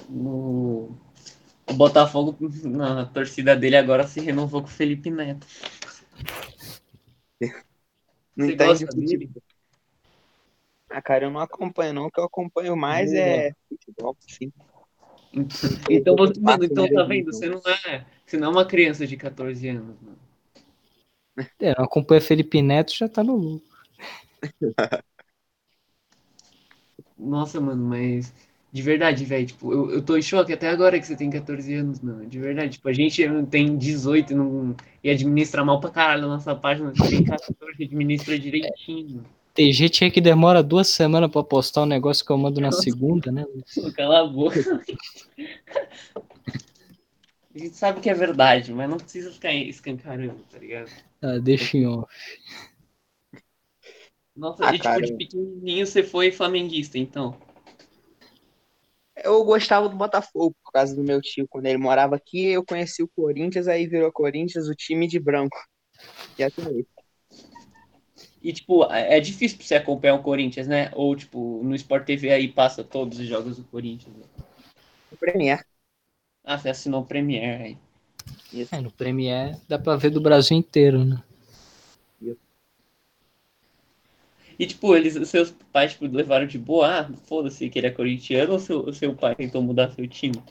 [0.10, 0.90] o,
[1.68, 5.46] o Botafogo, na torcida dele agora se renovou com o Felipe Neto.
[8.36, 9.32] Não Você entende dele?
[10.90, 14.52] Ah, cara, eu não acompanho não, o que eu acompanho mais é futebol, sim.
[15.90, 17.34] Então, você, mano, então tá vendo?
[17.34, 20.18] Você não é, você não é uma criança de 14 anos, mano.
[21.60, 23.76] É, não acompanha Felipe Neto, já tá no lucro.
[27.18, 28.34] Nossa, mano, mas
[28.76, 31.74] de verdade, velho, tipo, eu, eu tô em choque até agora que você tem 14
[31.76, 32.26] anos, mano.
[32.26, 36.28] De verdade, tipo, a gente tem 18 e, não, e administra mal pra caralho a
[36.28, 36.94] nossa página.
[36.94, 39.24] Você tem 14 e administra direitinho.
[39.54, 42.68] Tem gente aí que demora duas semanas pra postar um negócio que eu mando na
[42.68, 42.82] Nossa.
[42.82, 43.46] segunda, né?
[43.96, 44.60] Cala a boca.
[47.56, 50.92] A gente sabe que é verdade, mas não precisa ficar escancarando, tá ligado?
[51.22, 52.14] Ah, deixa em off.
[54.36, 57.38] Nossa, Ah, e tipo, de pequenininho você foi flamenguista, então.
[59.26, 61.48] Eu gostava do Botafogo por causa do meu tio.
[61.50, 65.58] Quando ele morava aqui, eu conheci o Corinthians, aí virou Corinthians, o time de branco.
[66.38, 66.86] E até hoje.
[68.42, 70.92] E, tipo, é é difícil pra você acompanhar o Corinthians, né?
[70.94, 74.16] Ou, tipo, no Sport TV aí passa todos os jogos do Corinthians.
[74.16, 74.26] né?
[75.12, 75.66] O Premier.
[76.44, 77.78] Ah, você assinou o Premier aí.
[78.72, 81.22] É, no Premiere dá pra ver do Brasil inteiro, né?
[84.58, 88.54] E, tipo, eles, seus pais, tipo, levaram de boa, ah, foda-se que ele é corintiano
[88.54, 90.42] ou seu, seu pai tentou mudar seu time?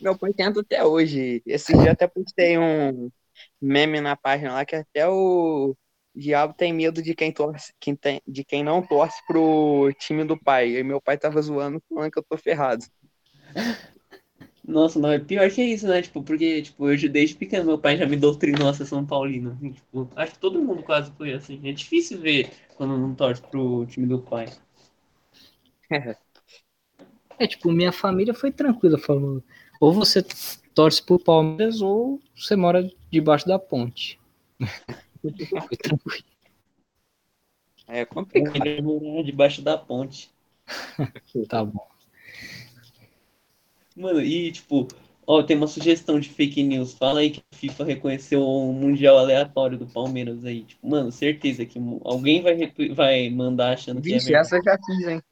[0.00, 1.42] Meu pai tenta até hoje.
[1.44, 3.10] Esse dia até postei um
[3.60, 5.76] meme na página lá que até o
[6.14, 10.38] diabo tem medo de quem torce, quem tem, de quem não torce pro time do
[10.38, 10.76] pai.
[10.76, 12.84] E meu pai tava zoando, falando que eu tô ferrado.
[14.66, 16.02] Nossa, não, é pior que isso, né?
[16.02, 19.52] Tipo, porque, tipo, eu desde pequeno meu pai já me doutrinou a ser São Paulino.
[19.52, 21.60] assim, tipo, acho que todo mundo quase foi assim.
[21.64, 24.46] É difícil ver quando não torce pro time do pai.
[27.38, 29.42] É, tipo, minha família foi tranquila, falou,
[29.80, 30.22] ou você
[30.74, 34.20] torce pro Palmeiras ou você mora debaixo da ponte.
[35.68, 36.24] foi tranquilo.
[37.88, 39.24] É complicado.
[39.24, 40.30] Debaixo da ponte.
[41.48, 41.89] Tá bom.
[44.00, 44.88] Mano, e tipo,
[45.26, 46.94] ó, tem uma sugestão de fake news.
[46.94, 50.64] Fala aí que a FIFA reconheceu um mundial aleatório do Palmeiras aí.
[50.64, 54.64] Tipo, mano, certeza que alguém vai, retu- vai mandar achando que é Vixe, essa eu
[54.64, 55.22] já fiz, hein?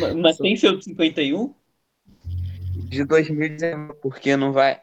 [0.00, 1.54] Ma- Mas tem seu de 51?
[2.90, 4.80] De 2019, porque não vai.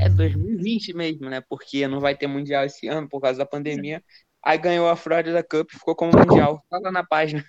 [0.00, 1.40] É 2020 mesmo, né?
[1.40, 4.02] Porque não vai ter mundial esse ano por causa da pandemia.
[4.42, 6.62] Aí ganhou a Florida Cup, ficou como mundial.
[6.68, 7.44] Tá lá na página.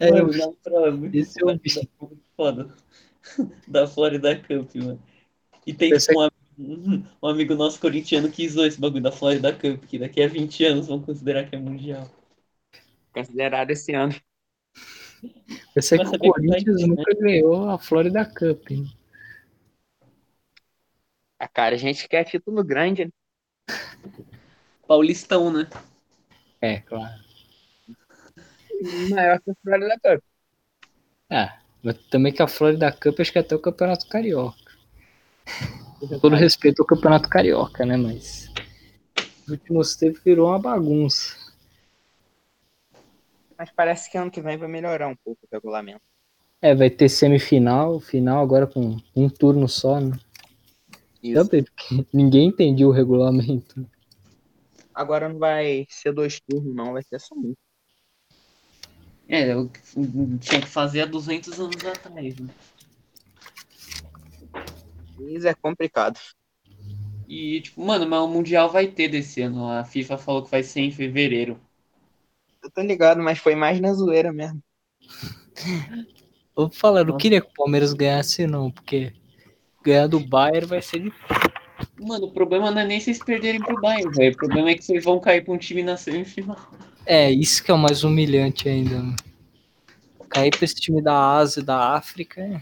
[0.00, 2.76] É, Mano, na prova, muito esse eu foda, muito foda.
[3.68, 5.02] Da Florida Cup, mano.
[5.66, 9.52] E tem Pensei um, amigo, um amigo nosso corintiano que zoou esse bagulho da Florida
[9.52, 12.08] Cup, que daqui a 20 anos vão considerar que é mundial.
[13.12, 14.14] Considerado esse ano.
[15.74, 17.04] Eu sei Mas que o sabia que Corinthians ter, né?
[17.04, 18.70] nunca ganhou a Florida Cup.
[18.70, 18.88] né?
[21.38, 23.10] Ah, cara, a gente quer título grande, né?
[24.88, 25.68] Paulistão, né?
[26.60, 27.27] É, claro.
[29.10, 30.22] Maior que a Florida Cup.
[31.30, 34.72] Ah, mas também que a Florida Cup acho que é até o Campeonato Carioca.
[36.00, 37.96] Com todo respeito ao Campeonato Carioca, né?
[37.96, 38.48] Mas
[39.40, 41.36] nos últimos tempos virou uma bagunça.
[43.56, 46.00] Mas parece que ano que vem vai melhorar um pouco o regulamento.
[46.60, 50.18] É, vai ter semifinal, final agora com um turno só, né?
[51.22, 51.44] Isso.
[51.44, 53.84] Também, porque ninguém entendia o regulamento.
[54.94, 57.54] Agora não vai ser dois turnos, não, vai ser só um.
[59.28, 59.70] É, eu
[60.40, 62.48] tinha que fazer há 200 anos atrás, né?
[65.20, 66.18] Isso é complicado.
[67.28, 69.68] E, tipo, mano, mas o Mundial vai ter desse ano.
[69.68, 71.60] A FIFA falou que vai ser em fevereiro.
[72.62, 74.62] Eu tô ligado, mas foi mais na zoeira mesmo.
[76.56, 79.12] Vou falar, eu queria que o Palmeiras ganhasse, não, porque
[79.84, 81.12] ganhar do Bayern vai ser de.
[82.00, 84.32] Mano, o problema não é nem vocês perderem pro Bayern, velho.
[84.32, 86.58] O problema é que vocês vão cair pra um time na semifinal.
[87.10, 89.02] É, isso que é o mais humilhante ainda.
[89.02, 89.16] né?
[90.28, 92.60] Cair pra esse time da Ásia e da África é.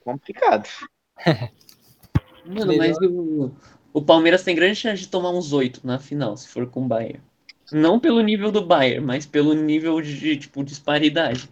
[0.00, 0.66] Complicado.
[2.46, 3.52] Mano, mas o,
[3.92, 6.88] o Palmeiras tem grande chance de tomar uns oito na final, se for com o
[6.88, 7.20] Bayern.
[7.70, 11.50] Não pelo nível do Bayern, mas pelo nível de, tipo, disparidade.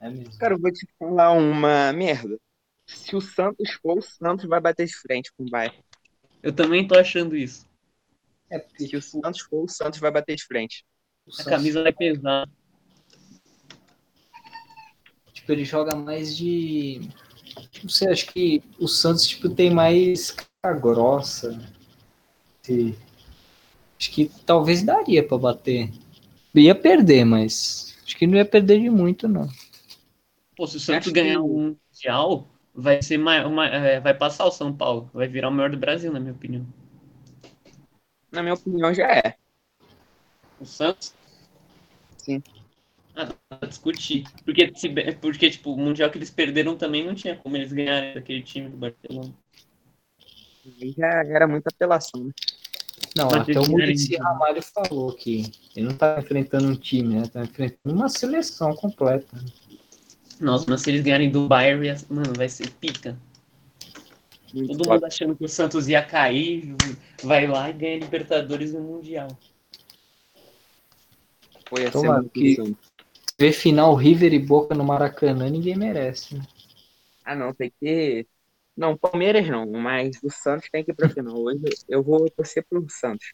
[0.00, 0.38] É mesmo.
[0.38, 2.38] Cara, eu vou te falar uma merda.
[2.86, 5.78] Se o Santos for, o Santos vai bater de frente com o Bayern.
[6.42, 7.68] Eu também tô achando isso.
[8.50, 10.84] É porque Se o Santos for, o Santos vai bater de frente.
[11.26, 12.48] o A Santos, camisa vai pesar.
[15.32, 17.00] tipo, ele joga mais de.
[17.82, 20.30] Não sei, acho que o Santos tipo, tem mais
[20.62, 21.58] cara grossa.
[23.98, 25.90] Acho que talvez daria pra bater.
[26.54, 29.48] Ia perder, mas acho que não ia perder de muito, não.
[30.56, 34.14] Pô, se o Santos Acho que- ganhar um Mundial, vai ser mai- uma- é, vai
[34.14, 35.10] passar o São Paulo.
[35.12, 36.66] Vai virar o maior do Brasil, na minha opinião.
[38.32, 39.34] Na minha opinião, já é.
[40.60, 41.14] O Santos?
[42.18, 42.42] Sim.
[43.16, 44.24] Ah, dá pra discutir.
[44.44, 44.88] Porque, se
[45.20, 48.68] porque, tipo, o Mundial que eles perderam também não tinha como eles ganharem daquele time
[48.68, 49.32] do Barcelona.
[50.80, 52.24] Aí já era muita apelação.
[52.24, 52.30] né?
[53.16, 57.16] Não, Mas até o Murici ganharem- Ramalho falou que ele não tá enfrentando um time,
[57.16, 57.26] né?
[57.26, 59.36] Tá enfrentando uma seleção completa.
[60.38, 63.18] Nossa, mas se eles ganharem do Bayern, mano, vai ser pica.
[64.52, 66.74] Muito Todo mundo achando que o Santos ia cair,
[67.22, 69.28] vai lá e ganha Libertadores no Mundial.
[71.68, 72.76] Foi a Tomara semana que-.
[73.38, 76.36] Ver final River e Boca no Maracanã, ninguém merece.
[76.36, 76.42] né?
[77.24, 78.26] Ah, não, tem que.
[78.76, 81.36] Não, Palmeiras não, mas o Santos tem que ir pra final.
[81.36, 83.32] Hoje eu vou torcer pro Santos.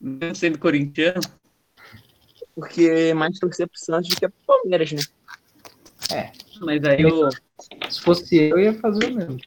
[0.00, 1.20] Mesmo sendo corintiano,
[2.54, 5.02] Porque é mais torcer pro Santos do que pro Palmeiras, né?
[6.60, 7.28] mas aí eu.
[7.88, 9.38] Se fosse eu, ia fazer o mesmo.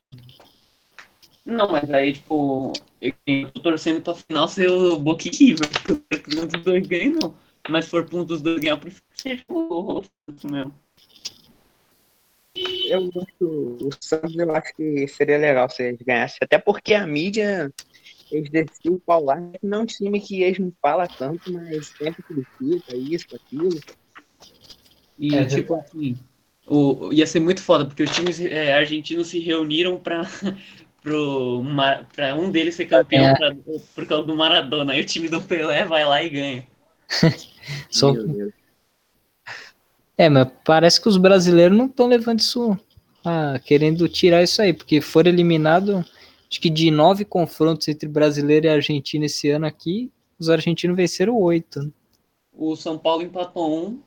[1.46, 2.72] Não, mas aí, tipo,
[3.02, 5.68] eu eu tô torcendo pra final ser o Boca River.
[5.86, 7.36] porque eu quero que um dos dois ganhe, não.
[7.70, 10.74] Mas se for pra um dos dois ganhar, eu prefiro que seja o Santos mesmo.
[12.56, 13.78] Eu gosto.
[13.82, 16.38] O Santos eu acho que seria legal se eles ganhassem.
[16.42, 17.74] Até porque a mídia,
[18.32, 19.38] eles desciam o pau lá.
[19.62, 23.80] Não é um time que eles não falam tanto, mas sempre critica isso, aquilo.
[25.18, 26.18] E, É, tipo assim,
[26.68, 30.22] o, ia ser muito foda, porque os times é, argentinos se reuniram pra,
[31.02, 33.36] pro, Ma- pra um deles ser campeão É.
[33.36, 33.56] pra-
[33.96, 34.94] por causa do Maradona.
[34.94, 36.68] Aí o time do Pelé vai lá e ganha.
[37.90, 38.14] Só-.
[40.18, 42.78] É, mas parece que os brasileiros não estão levando isso,
[43.26, 45.96] ah, querendo tirar isso aí, porque foram eliminados,
[46.50, 51.36] acho que de nove confrontos entre brasileiro e argentino esse ano aqui, os argentinos venceram
[51.38, 51.82] oito.
[51.84, 51.90] né?
[52.56, 54.00] O São Paulo empatou um,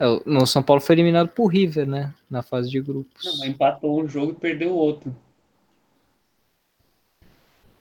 [0.00, 2.14] o- No São Paulo foi eliminado por River, né?
[2.28, 3.24] Na fase de grupos.
[3.24, 5.14] não, mas empatou um jogo e perdeu o outro.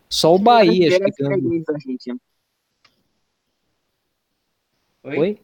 [0.09, 1.63] Só o Bahia, acho que é ganhou.
[1.63, 2.17] da Argentina.
[5.03, 5.17] Oi?
[5.17, 5.41] Oi?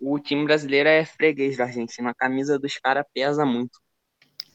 [0.00, 2.10] O time brasileiro é freguês da Argentina.
[2.10, 3.80] A camisa dos caras pesa muito.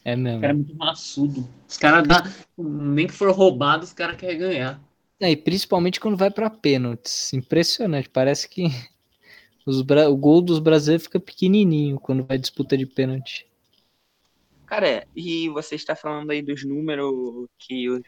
[0.04, 0.40] É O mesmo.
[0.40, 1.46] cara é muito maçudo.
[1.68, 2.22] Os caras dá.
[2.56, 4.80] Nem que for roubado, os caras querem ganhar.
[5.20, 7.32] É, e principalmente quando vai para pênaltis.
[7.34, 8.08] Impressionante.
[8.08, 8.93] Parece que os
[9.82, 13.46] bra- o gol dos brasileiros fica pequenininho quando vai disputa de pênalti.
[14.66, 18.02] Cara, é, e você está falando aí dos números que os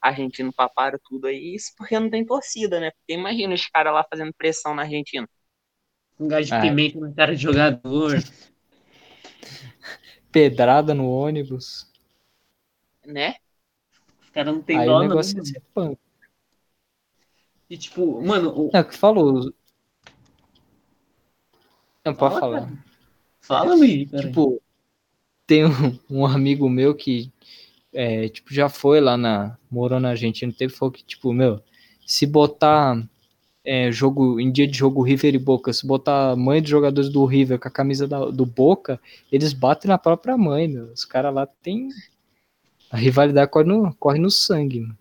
[0.00, 2.90] argentinos paparam tudo aí, isso porque não tem torcida, né?
[2.92, 5.28] Porque imagina os caras lá fazendo pressão na Argentina.
[6.18, 6.60] Um gás de Ah.
[6.60, 8.14] pimenta na cara de jogador.
[10.32, 11.90] Pedrada no ônibus.
[13.04, 13.36] Né?
[14.22, 15.08] Os caras não tem Aí dó, o não.
[15.08, 15.46] negócio é mano.
[15.46, 15.98] ser punk.
[17.68, 19.52] E tipo, mano, o- É o que falou.
[22.06, 22.60] Não, pode Fala, falar.
[22.60, 22.84] cara.
[23.40, 24.10] fala, Luiz.
[24.10, 24.62] Tipo,
[25.46, 27.30] tem um, um amigo meu que
[27.92, 29.56] é, tipo, já foi lá na.
[29.70, 31.60] Morou na Argentina, teve falou que, tipo, meu,
[32.06, 33.02] se botar
[33.64, 37.10] é, jogo em dia de jogo River e Boca, se botar a mãe dos jogadores
[37.10, 39.00] do River com a camisa da- do Boca,
[39.32, 40.92] eles batem na própria mãe, meu.
[40.92, 41.88] Os caras lá tem.
[42.90, 44.98] A rivalidade corre no, corre no sangue, mano.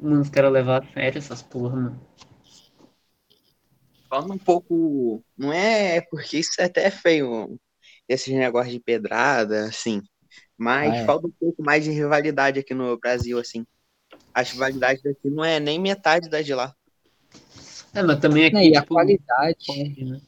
[0.00, 2.00] Mano, os caras levam a sério essas porra, mano.
[4.08, 5.22] Falando um pouco.
[5.36, 7.58] Não é porque isso até é feio,
[8.08, 10.02] esses negócios de pedrada, assim.
[10.56, 11.04] Mas Ah, é.
[11.04, 13.66] falta um pouco mais de rivalidade aqui no Brasil, assim.
[14.32, 16.74] As rivalidades daqui não é nem metade das de lá.
[17.94, 19.66] É, mas também aqui, Não, e a tipo, qualidade.
[19.66, 20.20] pode, né?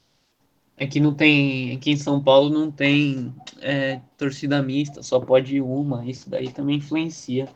[0.79, 1.77] Aqui não tem.
[1.77, 6.09] Aqui em São Paulo não tem é, torcida mista, só pode uma.
[6.09, 7.49] Isso daí também influencia.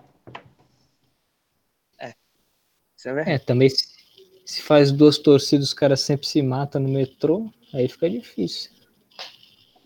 [2.96, 3.37] Isso é verdade.
[3.37, 3.68] É, também
[4.44, 8.70] se, faz duas torcidas, os caras sempre se matam no metrô, aí fica difícil.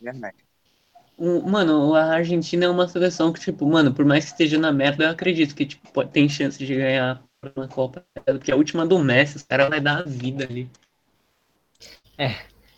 [0.01, 0.37] verdade.
[1.19, 5.05] Mano, a Argentina é uma seleção que, tipo, mano, por mais que esteja na merda,
[5.05, 7.21] eu acredito que, tipo, pode- tem chance de ganhar
[7.57, 8.05] uma Copa.
[8.25, 10.71] Porque a última do Messi, os caras vão dar a vida ali.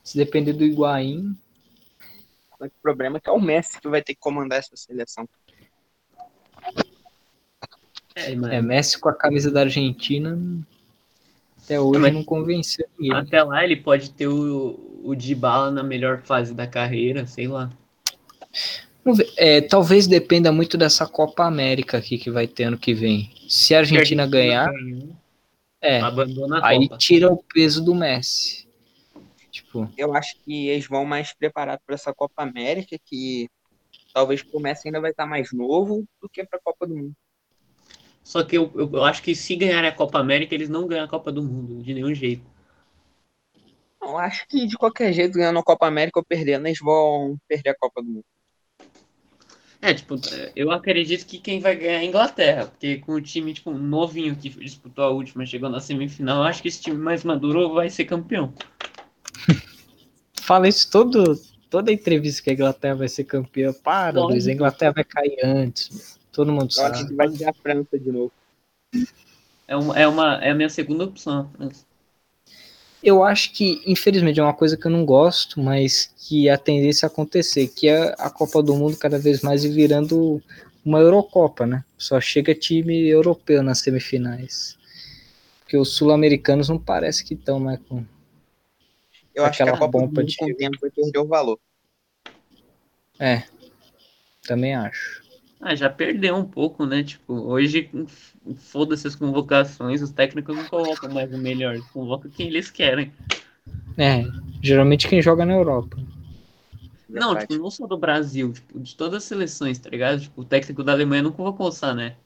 [0.03, 1.37] Se depender do Higuaín,
[2.59, 5.27] O problema é que é o Messi que vai ter que comandar essa seleção.
[8.15, 8.53] É, mano.
[8.53, 10.39] É, Messi com a camisa da Argentina
[11.71, 13.17] até hoje Mas- não convenceu ninguém.
[13.17, 17.71] Até lá ele pode ter o, o Dybala na melhor fase da carreira, sei lá.
[19.37, 23.31] É, talvez dependa muito dessa Copa América aqui que vai ter ano que vem.
[23.49, 24.71] Se a Argentina ganhar,
[25.81, 26.99] é, abandona a aí Copa.
[26.99, 28.69] tira o peso do Messi.
[29.51, 33.49] Tipo, Eu acho que eles vão mais preparados para essa Copa América, que
[34.13, 37.15] talvez o Messi ainda vai estar mais novo do que para a Copa do Mundo.
[38.31, 41.09] Só que eu, eu, acho que se ganharem a Copa América, eles não ganham a
[41.09, 42.45] Copa do Mundo, de nenhum jeito.
[44.01, 47.71] Eu acho que de qualquer jeito, ganhando a Copa América ou perdendo, eles vão perder
[47.71, 48.25] a Copa do Mundo.
[49.83, 50.15] É, tipo,
[50.55, 54.37] eu acredito que quem vai ganhar é a Inglaterra, porque com o time, tipo, novinho
[54.37, 57.91] que disputou a última, chegou na semifinal, eu acho que esse time mais maduro vai
[57.91, 58.55] ser campeão.
[60.41, 61.35] fala isso todo,
[61.69, 63.73] toda entrevista que a Inglaterra vai ser campeã.
[63.73, 64.21] Para.
[64.21, 66.20] Luiz, a Inglaterra vai cair antes.
[66.33, 67.09] Todo mundo Eu acho sabe.
[67.09, 68.33] que vai ser a França de novo.
[69.67, 71.87] É, uma, é, uma, é a minha segunda opção, a França.
[73.03, 77.07] Eu acho que, infelizmente, é uma coisa que eu não gosto, mas que a tendência
[77.07, 80.43] a acontecer, que é a Copa do Mundo cada vez mais ir virando
[80.85, 81.85] uma Eurocopa, né?
[81.97, 84.77] Só chega time europeu nas semifinais.
[85.61, 88.05] Porque os sul-americanos não parece que estão mais com
[89.35, 91.19] Eu acho que a Aquela Copa do bomba Mundo de- com o tempo vai perder
[91.19, 91.59] o valor.
[93.19, 93.45] É,
[94.47, 95.20] também acho.
[95.61, 97.03] Ah, já perdeu um pouco, né?
[97.03, 97.91] Tipo, hoje,
[98.57, 103.13] foda-se as convocações, os técnicos não colocam mais o melhor, eles convocam quem eles querem.
[103.99, 104.25] É,
[104.63, 105.99] geralmente quem joga na Europa.
[107.07, 110.23] Não, tipo, não só do Brasil, tipo, de todas as seleções, tá ligado?
[110.23, 112.17] Tipo, o técnico da Alemanha não convocou o Sané.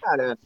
[0.00, 0.38] Cara,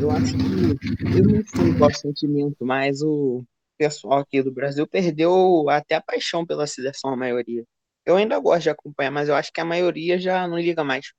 [0.00, 3.44] eu acho que eu não sei qual sentimento, mas o
[3.78, 7.64] pessoal aqui do Brasil perdeu até a paixão pela seleção, a maioria.
[8.04, 11.12] Eu ainda gosto de acompanhar, mas eu acho que a maioria já não liga mais.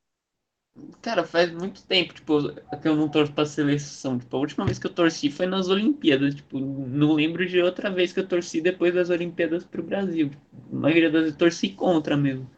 [1.01, 4.17] Cara, faz muito tempo, tipo, que eu não torço pra seleção.
[4.17, 6.35] Tipo, a última vez que eu torci foi nas Olimpíadas.
[6.35, 10.29] Tipo, não lembro de outra vez que eu torci depois das Olimpíadas pro Brasil.
[10.29, 10.41] Tipo,
[10.71, 12.49] a maioria das vezes eu torci contra mesmo.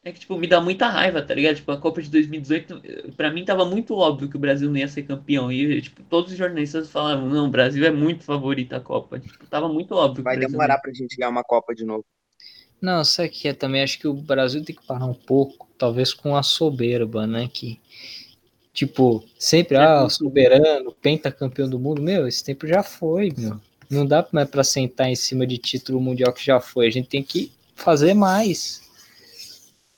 [0.06, 1.56] É que, tipo, me dá muita raiva, tá ligado?
[1.56, 4.76] Tipo, a Copa de 2018, eh, pra mim tava muito óbvio que o Brasil não
[4.76, 5.50] ia ser campeão.
[5.50, 9.18] E, tipo, todos os jornalistas falavam, não, o Brasil é muito favorito à Copa.
[9.18, 11.84] Tipo, tava muito óbvio que Vai o Brasil demorar pra gente ganhar uma Copa de
[11.84, 12.04] novo.
[12.80, 13.82] Não, sabe o que é também?
[13.82, 17.48] Acho que o Brasil tem que parar um pouco, talvez com a soberba, né?
[17.52, 17.80] Que,
[18.72, 22.00] tipo, sempre, É ah, soberano, pentacampeão do mundo.
[22.00, 23.60] Meu, esse tempo já foi, meu.
[23.90, 26.86] Não dá mais pra sentar em cima de título mundial que já foi.
[26.86, 28.85] A gente tem que fazer mais.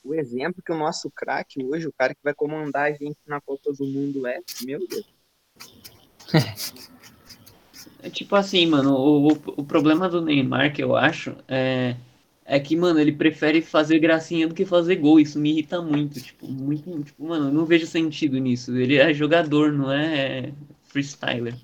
[0.03, 3.41] O exemplo que o nosso craque hoje, o cara que vai comandar a gente na
[3.41, 5.07] Copa do Mundo é, meu Deus.
[8.01, 11.97] É tipo assim, mano, o, o, o problema do Neymar, que eu acho, é,
[12.45, 15.19] é que, mano, ele prefere fazer gracinha do que fazer gol.
[15.19, 16.19] Isso me irrita muito.
[16.21, 18.75] Tipo, muito, tipo, mano, eu não vejo sentido nisso.
[18.75, 20.53] Ele é jogador, não é
[20.85, 21.55] freestyler.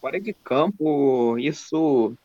[0.00, 2.16] Fora de campo, isso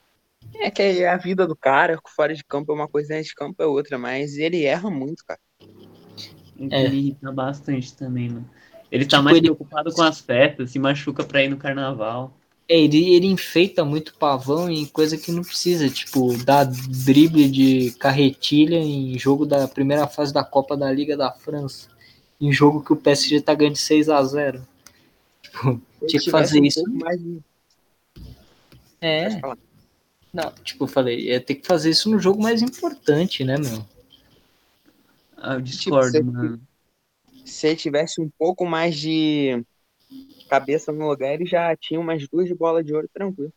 [0.56, 2.00] é que é a vida do cara.
[2.16, 5.24] Fora de campo é uma coisa, dentro de campo é outra, mas ele erra muito,
[5.26, 5.40] cara.
[6.70, 6.88] É.
[6.90, 8.50] me irrita bastante também, mano.
[8.92, 12.38] Ele tá Tipo, mais ele- preocupado com as festas, se machuca pra ir no carnaval.
[12.70, 17.92] É, ele, ele enfeita muito pavão em coisa que não precisa, tipo, dar drible de
[18.00, 21.90] carretilha em jogo da primeira fase da Copa da Liga da França.
[22.40, 24.66] Em jogo que o PSG tá ganhando de 6 a 0
[25.42, 26.84] Tipo, Se Tinha que fazer isso.
[26.88, 27.20] mais
[29.02, 29.28] é.
[30.34, 33.86] Não, tipo, eu falei, ia ter que fazer isso no jogo mais importante, né, meu?
[35.38, 36.62] Ah, eu discordo, você- mano.
[37.46, 39.64] Se ele tivesse um pouco mais de
[40.50, 43.54] cabeça no lugar, ele já tinha umas duas bolas de ouro tranquilo.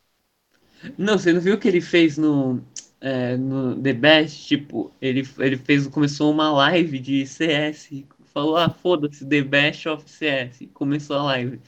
[0.98, 2.62] Não, você não viu o que ele fez no,
[3.00, 4.46] é, no The Best?
[4.46, 8.06] Tipo, ele, ele fez, começou uma live de CS.
[8.32, 10.66] Falou, ah, foda-se, The Best of CS.
[10.68, 11.60] Começou a live.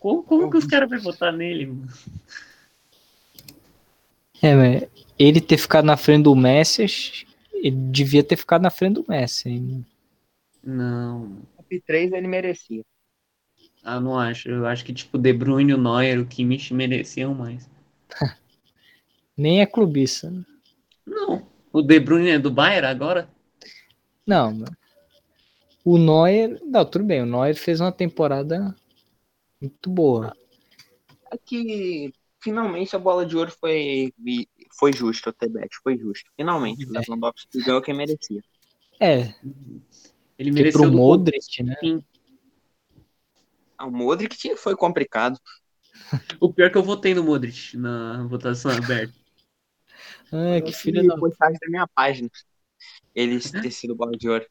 [0.00, 1.88] Como, como que os caras vão votar nele, mano?
[4.44, 6.84] É, mas ele ter ficado na frente do Messi,
[7.52, 9.48] ele devia ter ficado na frente do Messi.
[9.48, 9.86] hein?
[10.62, 12.82] Não, Top 3 ele merecia.
[13.82, 14.48] ah, não acho.
[14.48, 17.68] Eu acho que, tipo, De Bruyne, o Neuer, o Kimmich mereciam mais.
[19.36, 20.30] Nem é clubista.
[20.30, 20.44] né?
[21.06, 23.28] Não, o De Bruyne é do Bayern agora?
[24.26, 24.76] Não, mano.
[25.84, 26.60] O Neuer.
[26.64, 27.22] Não, tudo bem.
[27.22, 28.74] O Neuer fez uma temporada
[29.60, 30.34] muito boa.
[31.32, 32.12] É que
[32.44, 34.12] finalmente a bola de ouro foi,
[34.78, 36.30] foi justo, o Tebet, foi justo.
[36.36, 38.44] Finalmente, o Lewandowski ganhou quem merecia.
[39.00, 39.34] É,
[40.38, 41.74] Ele mereceu pro do Modric, né?
[43.78, 45.40] Ah, O Modric tinha- foi complicado.
[46.40, 49.14] O pior é que eu votei no Modric na votação aberta.
[50.32, 51.16] Ah, que filho da.
[51.16, 52.28] postagem da minha página.
[53.14, 54.44] Ele ter sido bola de ouro.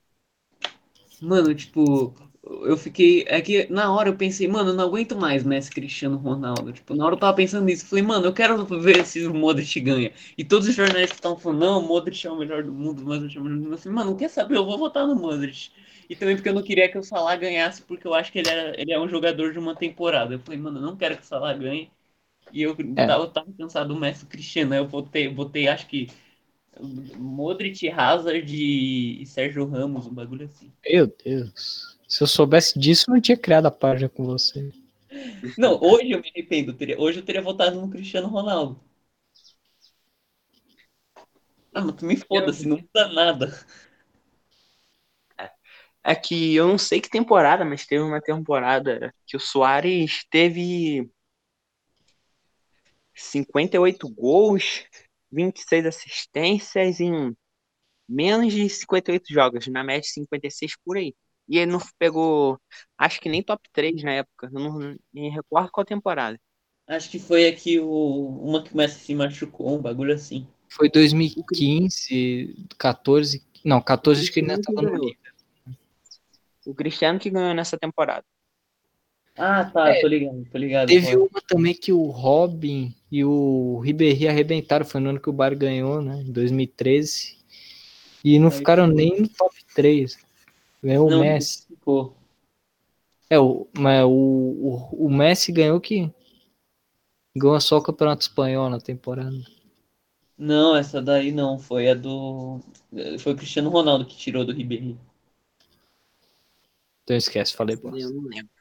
[1.22, 3.24] Mano, tipo, eu fiquei.
[3.28, 6.74] É que na hora eu pensei, mano, eu não aguento mais Messi Cristiano Ronaldo.
[6.74, 7.86] Tipo, na hora eu tava pensando nisso.
[7.86, 10.12] Falei, mano, eu quero ver se o Modric ganha.
[10.38, 13.06] E todos os jornalistas estavam falando, não, o Modric é o melhor do mundo, o
[13.06, 13.74] Modric é o melhor do mundo.
[13.76, 14.58] Eu falei, mano, não quer saber?
[14.58, 15.72] Eu vou votar no Modric.
[16.10, 18.50] E também porque eu não queria que o Salah ganhasse, porque eu acho que ele,
[18.50, 20.34] era, ele é um jogador de uma temporada.
[20.36, 21.90] Eu falei, mano, eu não quero que o Salah ganhe.
[22.54, 23.06] E eu, É.
[23.06, 24.74] tava, eu tava cansado do Messi Cristiano.
[24.74, 26.08] Aí eu votei, votei, acho que.
[27.18, 28.46] Modric, Hazard
[29.22, 30.72] e Sérgio Ramos, um bagulho assim.
[30.90, 31.93] Meu Deus.
[32.14, 34.72] Se eu soubesse disso, eu não tinha criado a página com você.
[35.58, 36.78] Não, hoje eu me arrependo.
[37.00, 38.80] hoje eu teria votado no Cristiano Ronaldo.
[41.74, 43.66] Ah, mas tu me foda-se, não muda nada.
[46.04, 51.10] É que eu não sei que temporada, mas teve uma temporada que o Soares teve
[53.16, 54.86] 58 gols,
[55.32, 57.36] 26 assistências em
[58.08, 61.16] menos de 58 jogos, na média 56 por aí.
[61.48, 62.60] E ele não pegou,
[62.98, 64.50] acho que nem top 3 na época.
[64.52, 66.40] Eu não me recordo qual temporada.
[66.88, 70.48] Acho que foi aqui o, uma que o Messi se machucou, um bagulho assim.
[70.70, 73.44] Foi 2015, 14.
[73.64, 75.14] Não, 14 acho que ele ainda tava no.
[76.66, 78.26] O Cristiano que ganhou nessa temporada.
[79.36, 80.88] Ah, tá, É, tô ligado, tô ligado.
[80.88, 81.24] Teve Pô.
[81.32, 85.58] uma também que o Robin e o Ribéry arrebentaram, foi no ano que o Bayern
[85.58, 86.22] ganhou, né?
[86.22, 87.38] Em 2013.
[88.24, 90.18] E não Aí ficaram nem no top 3.
[90.84, 91.68] Ganhou Não, o Messi.
[91.68, 92.16] ficou.
[93.30, 96.12] É, o, mas o, o, o Messi ganhou que
[97.38, 99.38] ganhou só o Campeonato Espanhol na temporada.
[100.38, 102.60] Não, essa daí não, foi a do.
[103.20, 104.96] Foi o Cristiano Ronaldo que tirou do Ribéry.
[107.04, 108.14] Então esquece, falei Eu bosta.
[108.14, 108.52] não lembro.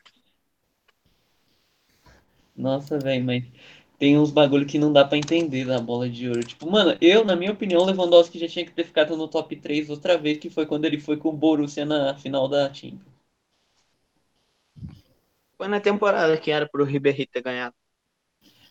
[2.57, 3.45] Nossa, velho, mas
[4.03, 6.42] tem uns bagulho que não dá pra entender da bola de ouro.
[6.42, 9.55] Tipo, mano, eu, na minha opinião, o Lewandowski já tinha que ter ficado no top
[9.55, 13.00] 3 outra vez, que foi quando ele foi com o Borussia na final da Champions.
[15.57, 17.76] Foi na temporada que era pro Ribéry ter ganhado.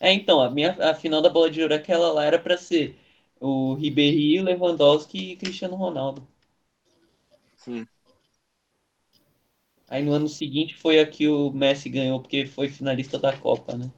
[0.02, 3.00] É, então, a minha a final da bola de ouro, aquela lá era pra ser
[3.40, 6.28] o Ribéry, o Lewandowski e Cristiano Ronaldo.
[7.56, 7.88] Sim.
[9.88, 13.78] Aí no ano seguinte foi a que o Messi ganhou, porque foi finalista da Copa,
[13.78, 13.90] né?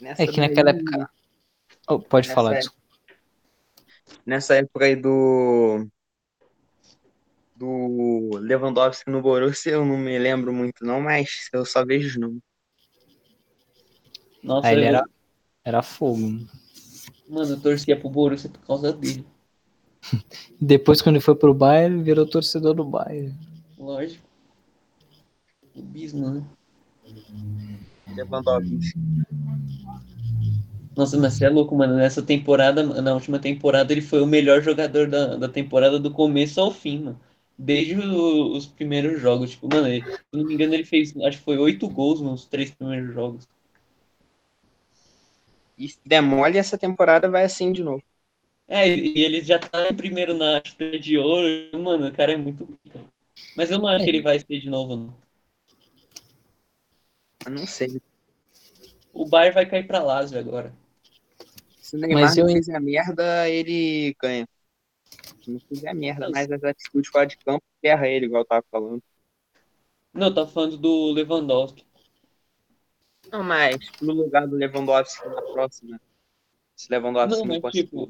[0.00, 1.10] Nessa É que naquela daí- época.
[1.88, 4.18] Oh, pode Nessa falar, época- desculpa.
[4.24, 5.86] Nessa época aí do.
[7.56, 12.16] Do Lewandowski no Borussia, eu não me lembro muito, não, mas eu só vejo os
[12.16, 12.40] nomes.
[14.42, 15.04] Nossa, Aí ele eu- era,
[15.64, 16.18] era fogo.
[17.28, 19.26] mano, eu torcia pro Borussia por causa dele.
[20.60, 23.34] Depois, quando ele foi pro Bayern, ele virou torcedor do Bayern.
[23.76, 24.24] Lógico.
[25.74, 26.44] O Bismo, né?
[28.16, 28.78] Lewandowski.
[30.96, 31.96] Nossa, mas você é louco, mano.
[31.96, 36.60] Nessa temporada, na última temporada, ele foi o melhor jogador da, da temporada do começo
[36.60, 37.20] ao fim, mano.
[37.56, 39.50] Desde o- os primeiros jogos.
[39.52, 42.44] Tipo, mano, ele- se não me engano, ele fez, acho que foi oito gols nos
[42.46, 43.48] três primeiros jogos.
[45.78, 48.02] E se der mole, essa temporada vai assim de novo.
[48.66, 51.46] É, e ele já tá em primeiro na chuteira de ouro.
[51.78, 52.78] Mano, o cara é muito.
[53.56, 54.04] Mas eu não acho É.
[54.04, 55.27] que ele vai ser de novo, não.
[57.44, 58.00] Eu não sei.
[59.12, 60.72] O Bayern vai cair pra Lazio agora.
[61.80, 64.48] Se o Neymar Mas eu não fizer merda, ele ganha.
[65.42, 68.64] Se não fizer merda, mas as atitudes fora de campo, ferra ele, igual eu tava
[68.70, 69.02] falando.
[70.12, 71.86] Não, tá falando do Lewandowski.
[73.32, 76.00] Não, mas no lugar do Lewandowski na próxima.
[76.76, 78.08] Se Lewandowski Não, não, mas, tipo,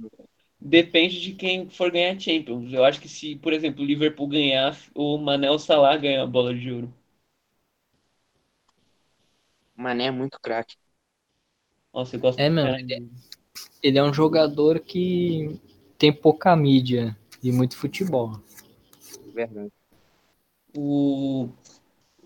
[0.60, 2.72] Depende de quem for ganhar Champions.
[2.72, 6.52] Eu acho que se, por exemplo, o Liverpool ganhar, o Manel Salah ganha a bola
[6.52, 6.92] de ouro.
[9.78, 10.76] O Mané é muito craque.
[11.92, 13.10] Nossa, eu gosto É, mano, dele.
[13.82, 15.60] Ele é um jogador que
[15.98, 18.40] tem pouca mídia e muito futebol.
[19.32, 19.70] Verdade.
[20.76, 21.48] O,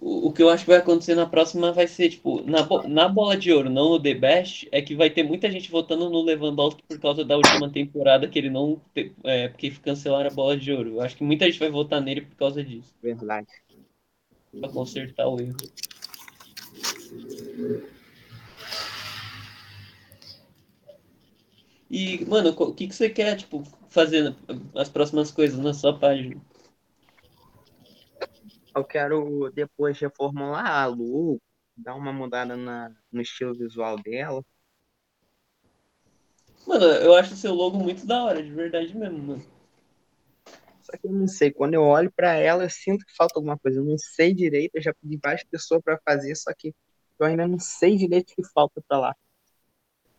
[0.00, 3.09] o, o que eu acho que vai acontecer na próxima vai ser, tipo, na, na
[3.09, 6.22] bola de ouro, não no The Best, é que vai ter muita gente votando no
[6.22, 8.80] Lewandowski por causa da última temporada que ele não.
[8.94, 10.90] te- É, porque cancelaram a bola de ouro.
[10.90, 13.48] Eu acho que muita gente vai votar nele por causa disso, Verdade.
[14.61, 15.57] pra consertar o erro.
[21.93, 24.35] E, mano, o que, que você quer, tipo, fazer
[24.75, 26.41] as próximas coisas na sua página?
[28.75, 31.39] Eu quero depois reformular a Lu,
[31.77, 34.43] dar uma mudada na, no estilo visual dela.
[36.67, 39.45] Mano, eu acho o seu logo muito da hora, de verdade mesmo, mano.
[40.81, 43.59] Só que eu não sei, quando eu olho pra ela, eu sinto que falta alguma
[43.59, 43.81] coisa.
[43.81, 46.75] Eu não sei direito, eu já pedi várias pessoas pra fazer, só que
[47.23, 49.16] eu ainda não sei direito o que falta pra lá.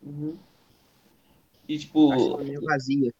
[0.05, 0.37] Uhum.
[1.67, 3.11] E, tipo, Acho ela meio vazia.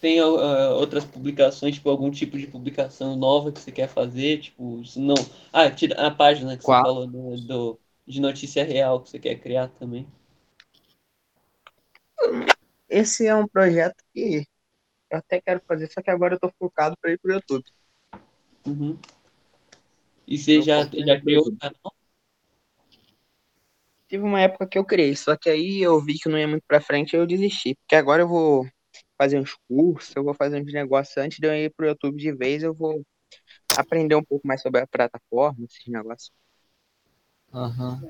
[0.00, 4.40] tem ah, outras publicações, tipo, algum tipo de publicação nova que você quer fazer?
[4.40, 5.14] Tipo, se não.
[5.52, 6.74] Ah, tira a página que Qual?
[6.74, 10.06] você falou do, do- de notícia real que você quer criar também.
[12.88, 14.46] Esse é um projeto que
[15.10, 17.64] eu até quero fazer, só que agora eu tô focado pra ir pro YouTube.
[18.66, 18.98] Uhum.
[20.28, 21.92] E você Eu já, já criou o canal?
[24.08, 26.64] Tive uma época que eu criei, só que aí eu vi que não ia muito
[26.66, 27.74] pra frente e eu desisti.
[27.74, 28.66] Porque agora eu vou
[29.18, 31.16] fazer uns cursos, eu vou fazer uns negócios.
[31.18, 33.04] Antes de eu ir pro YouTube de vez, eu vou
[33.76, 36.32] aprender um pouco mais sobre a plataforma, esses negócios.
[37.52, 38.02] Aham.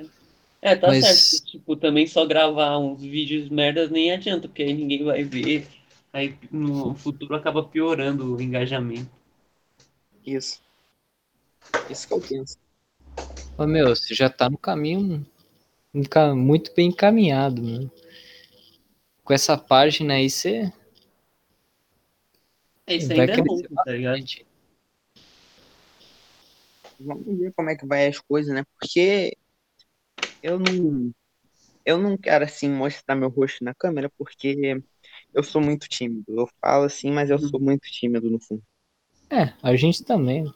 [0.62, 1.44] É, tá Mas- certo.
[1.46, 5.66] Tipo, também só gravar uns vídeos merdas nem adianta, porque aí ninguém vai ver.
[6.12, 9.10] Aí no futuro acaba piorando o engajamento.
[10.24, 10.60] Isso.
[11.90, 12.56] Isso que eu penso.
[13.56, 15.26] Ô, meu, você já tá no caminho
[16.34, 17.90] muito bem encaminhado, né?
[19.24, 20.72] Com essa página aí, você
[22.86, 24.24] É, isso Vai ainda é crescer novo, tá ligado?
[27.00, 28.64] Vamos ver como é que vai as coisas, né?
[28.78, 29.36] Porque
[30.42, 31.12] eu não,
[31.84, 34.82] eu não quero assim mostrar meu rosto na câmera porque
[35.34, 36.24] eu sou muito tímido.
[36.28, 38.62] Eu falo assim, mas eu sou muito tímido no fundo.
[39.30, 40.52] É, a gente também.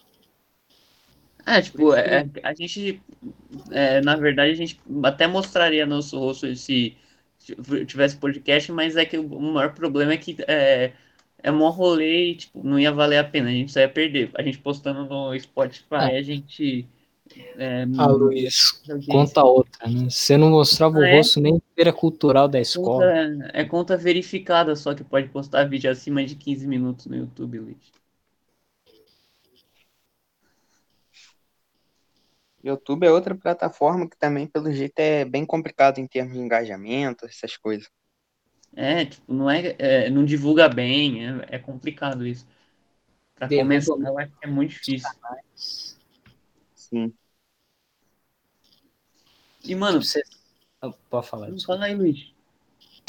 [1.46, 3.00] É, tipo, é, a gente,
[3.70, 6.96] é, na verdade, a gente até mostraria nosso rosto se
[7.86, 10.92] tivesse podcast, mas é que o maior problema é que é,
[11.42, 14.30] é mó rolê e, tipo, não ia valer a pena, a gente só ia perder.
[14.34, 16.06] A gente postando no Spotify, Ah.
[16.06, 16.86] a gente...
[17.56, 18.72] É, Ah, Luiz,
[19.08, 20.08] conta outra, né?
[20.10, 21.16] Você não mostrava Ah, o é?
[21.16, 23.04] rosto nem em feira cultural da escola.
[23.06, 27.58] Conta- é conta verificada, só que pode postar vídeo acima de 15 minutos no YouTube,
[27.58, 27.76] Luiz.
[32.62, 37.26] YouTube é outra plataforma que também, pelo jeito, é bem complicado em termos de engajamento,
[37.26, 37.90] essas coisas.
[38.74, 42.46] É, tipo, não é, é, não divulga bem, é, é complicado isso.
[43.34, 45.10] Pra começar, eu acho que é muito difícil.
[46.74, 47.12] Sim.
[49.64, 50.22] E, mano, Você...
[50.80, 51.48] Ah, Pode falar.
[51.48, 52.32] não fala aí, Luiz.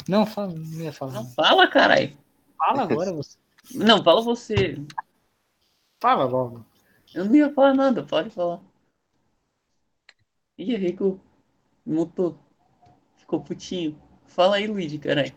[0.08, 1.12] Não, fala, não ia falar.
[1.12, 2.16] Não fala, caralho.
[2.56, 3.36] Fala agora você.
[3.74, 4.76] Não, fala você.
[6.00, 6.64] Fala logo.
[7.14, 8.60] Eu não ia falar nada, pode falar.
[10.58, 11.20] Ih, Rico
[11.86, 12.38] mutou.
[13.16, 14.00] Ficou putinho.
[14.26, 15.32] Fala aí, Luigi, caralho.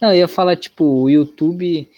[0.00, 1.88] Não eu ia falar, tipo, o YouTube,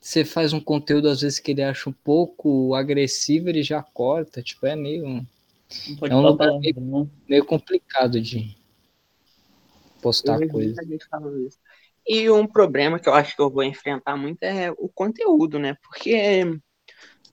[0.00, 4.42] você faz um conteúdo às vezes que ele acha um pouco agressivo, ele já corta,
[4.42, 5.26] tipo, é meio,
[5.86, 7.10] Não pode É um falar lugar palavra, não.
[7.28, 8.56] meio complicado de
[10.02, 10.68] postar Eu vejo coisa.
[10.68, 11.58] muita gente falando isso.
[12.06, 15.74] E um problema que eu acho que eu vou enfrentar muito é o conteúdo, né?
[15.82, 16.42] Porque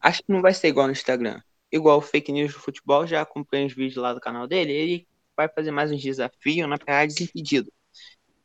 [0.02, 1.42] acho que não vai ser igual no Instagram.
[1.72, 5.08] Igual o fake news do futebol, já acompanhei os vídeos lá do canal dele, ele
[5.36, 7.72] vai fazer mais uns desafios na pegada desimpedido.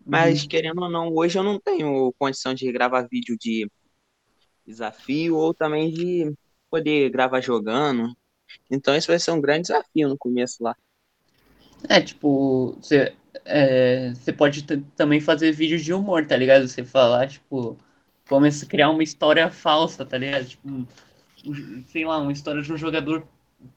[0.05, 3.71] Mas, querendo ou não, hoje eu não tenho condição de gravar vídeo de
[4.67, 6.33] desafio ou também de
[6.71, 8.13] poder gravar jogando.
[8.71, 10.77] Então, isso vai ser um grande desafio no começo lá.
[11.89, 13.15] É, tipo, você
[13.45, 14.63] é, pode
[14.97, 16.67] também fazer vídeos de humor, tá ligado?
[16.67, 17.77] Você falar, tipo,
[18.29, 20.47] começa a criar uma história falsa, tá ligado?
[20.47, 20.87] Tipo, um- um-
[21.89, 23.27] sei lá, uma história de um jogador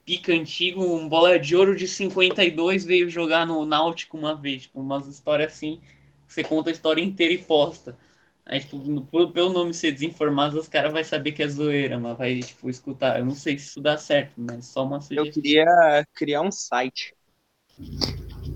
[0.06, 4.80] pica antigo, um bola de ouro de 52 veio jogar no Náutico uma vez, tipo,
[4.82, 5.82] umas histórias assim,
[6.28, 7.98] você conta a história inteira e posta.
[8.46, 12.00] Aí, tipo, no- pelo pelo nome ser desinformado, os caras vão saber que é zoeira,
[12.00, 13.20] mas vai, tipo, escutar.
[13.20, 15.28] Eu não sei se isso dá certo, mas só uma Eu sugestão.
[15.28, 17.14] queria criar um site.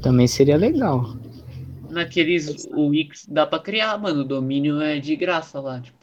[0.01, 1.03] Também seria legal.
[1.89, 4.21] Naqueles o Wix dá pra criar, mano.
[4.21, 5.98] O domínio é de graça lá, tipo.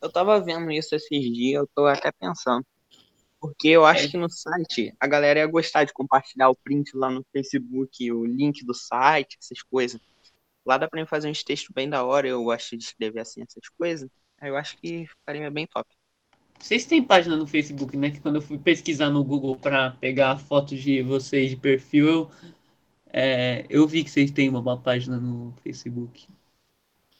[0.00, 2.64] Eu tava vendo isso esses dias, eu tô até pensando.
[3.40, 4.08] Porque eu acho É.
[4.08, 8.24] que no site a galera ia gostar de compartilhar o print lá no Facebook, o
[8.24, 10.00] link do site, essas coisas.
[10.66, 13.42] Lá dá pra mim fazer uns textos bem da hora, eu gosto de escrever assim
[13.42, 14.10] essas coisas.
[14.40, 15.88] Aí eu acho que ficaria bem top.
[16.58, 18.10] Vocês têm página no Facebook, né?
[18.10, 22.30] Que quando eu fui pesquisar no Google pra pegar fotos de vocês de perfil, eu,
[23.12, 26.26] é, eu vi que vocês têm uma, uma página no Facebook.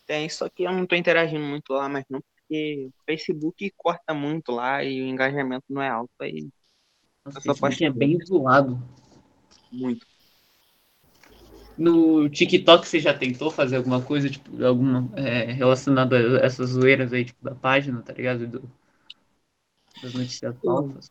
[0.05, 4.15] Tem, só que eu não tô interagindo muito lá, mas não, porque o Facebook corta
[4.15, 6.49] muito lá e o engajamento não é alto aí,
[7.25, 8.83] Nossa, só Facebook posto é bem zoado.
[9.71, 10.07] muito.
[11.77, 17.13] No TikTok você já tentou fazer alguma coisa, tipo, alguma é, relacionada a essas zoeiras
[17.13, 18.47] aí, tipo, da página, tá ligado?
[18.49, 18.69] Do-
[20.03, 21.11] das notícias falsas.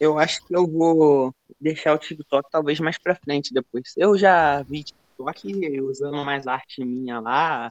[0.00, 3.92] Eu acho que eu vou deixar o TikTok talvez mais pra frente depois.
[3.96, 7.68] Eu já vi TikTok usando mais arte minha lá,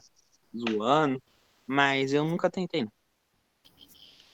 [0.56, 1.20] zoando,
[1.66, 2.84] mas eu nunca tentei.
[2.84, 2.92] não.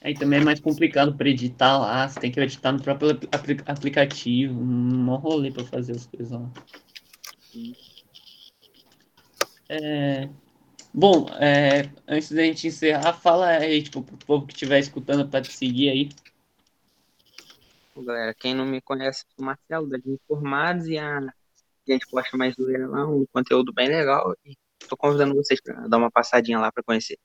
[0.00, 3.60] Aí também é mais complicado pra editar lá, você tem que editar no próprio apli-
[3.66, 4.64] aplicativo, um
[5.04, 6.50] mó rolê pra fazer as coisas lá.
[9.68, 10.28] É,
[10.92, 15.40] Bom, é, antes da gente encerrar, fala aí, tipo, pro povo que estiver escutando pra
[15.42, 16.08] te seguir aí.
[17.96, 22.06] Galera, quem não me conhece, eu sou o Marcelo, da Informados, e a a gente
[22.08, 24.34] posta mais zoeira lá, um conteúdo bem legal.
[24.44, 24.56] E
[24.88, 27.18] tô convidando vocês pra dar uma passadinha lá pra conhecer.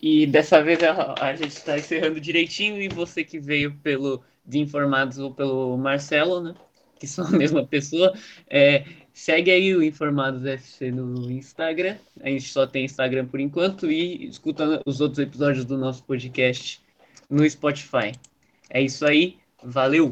[0.00, 4.58] E dessa vez a, a gente está encerrando direitinho e você que veio pelo de
[4.58, 6.54] Informados ou pelo Marcelo, né?
[6.98, 8.14] Que são a mesma pessoa,
[8.48, 11.96] é, segue aí o Informados FC no Instagram.
[12.20, 16.80] A gente só tem Instagram por enquanto e escuta os outros episódios do nosso podcast
[17.28, 18.12] no Spotify.
[18.70, 20.04] É isso aí, valeu!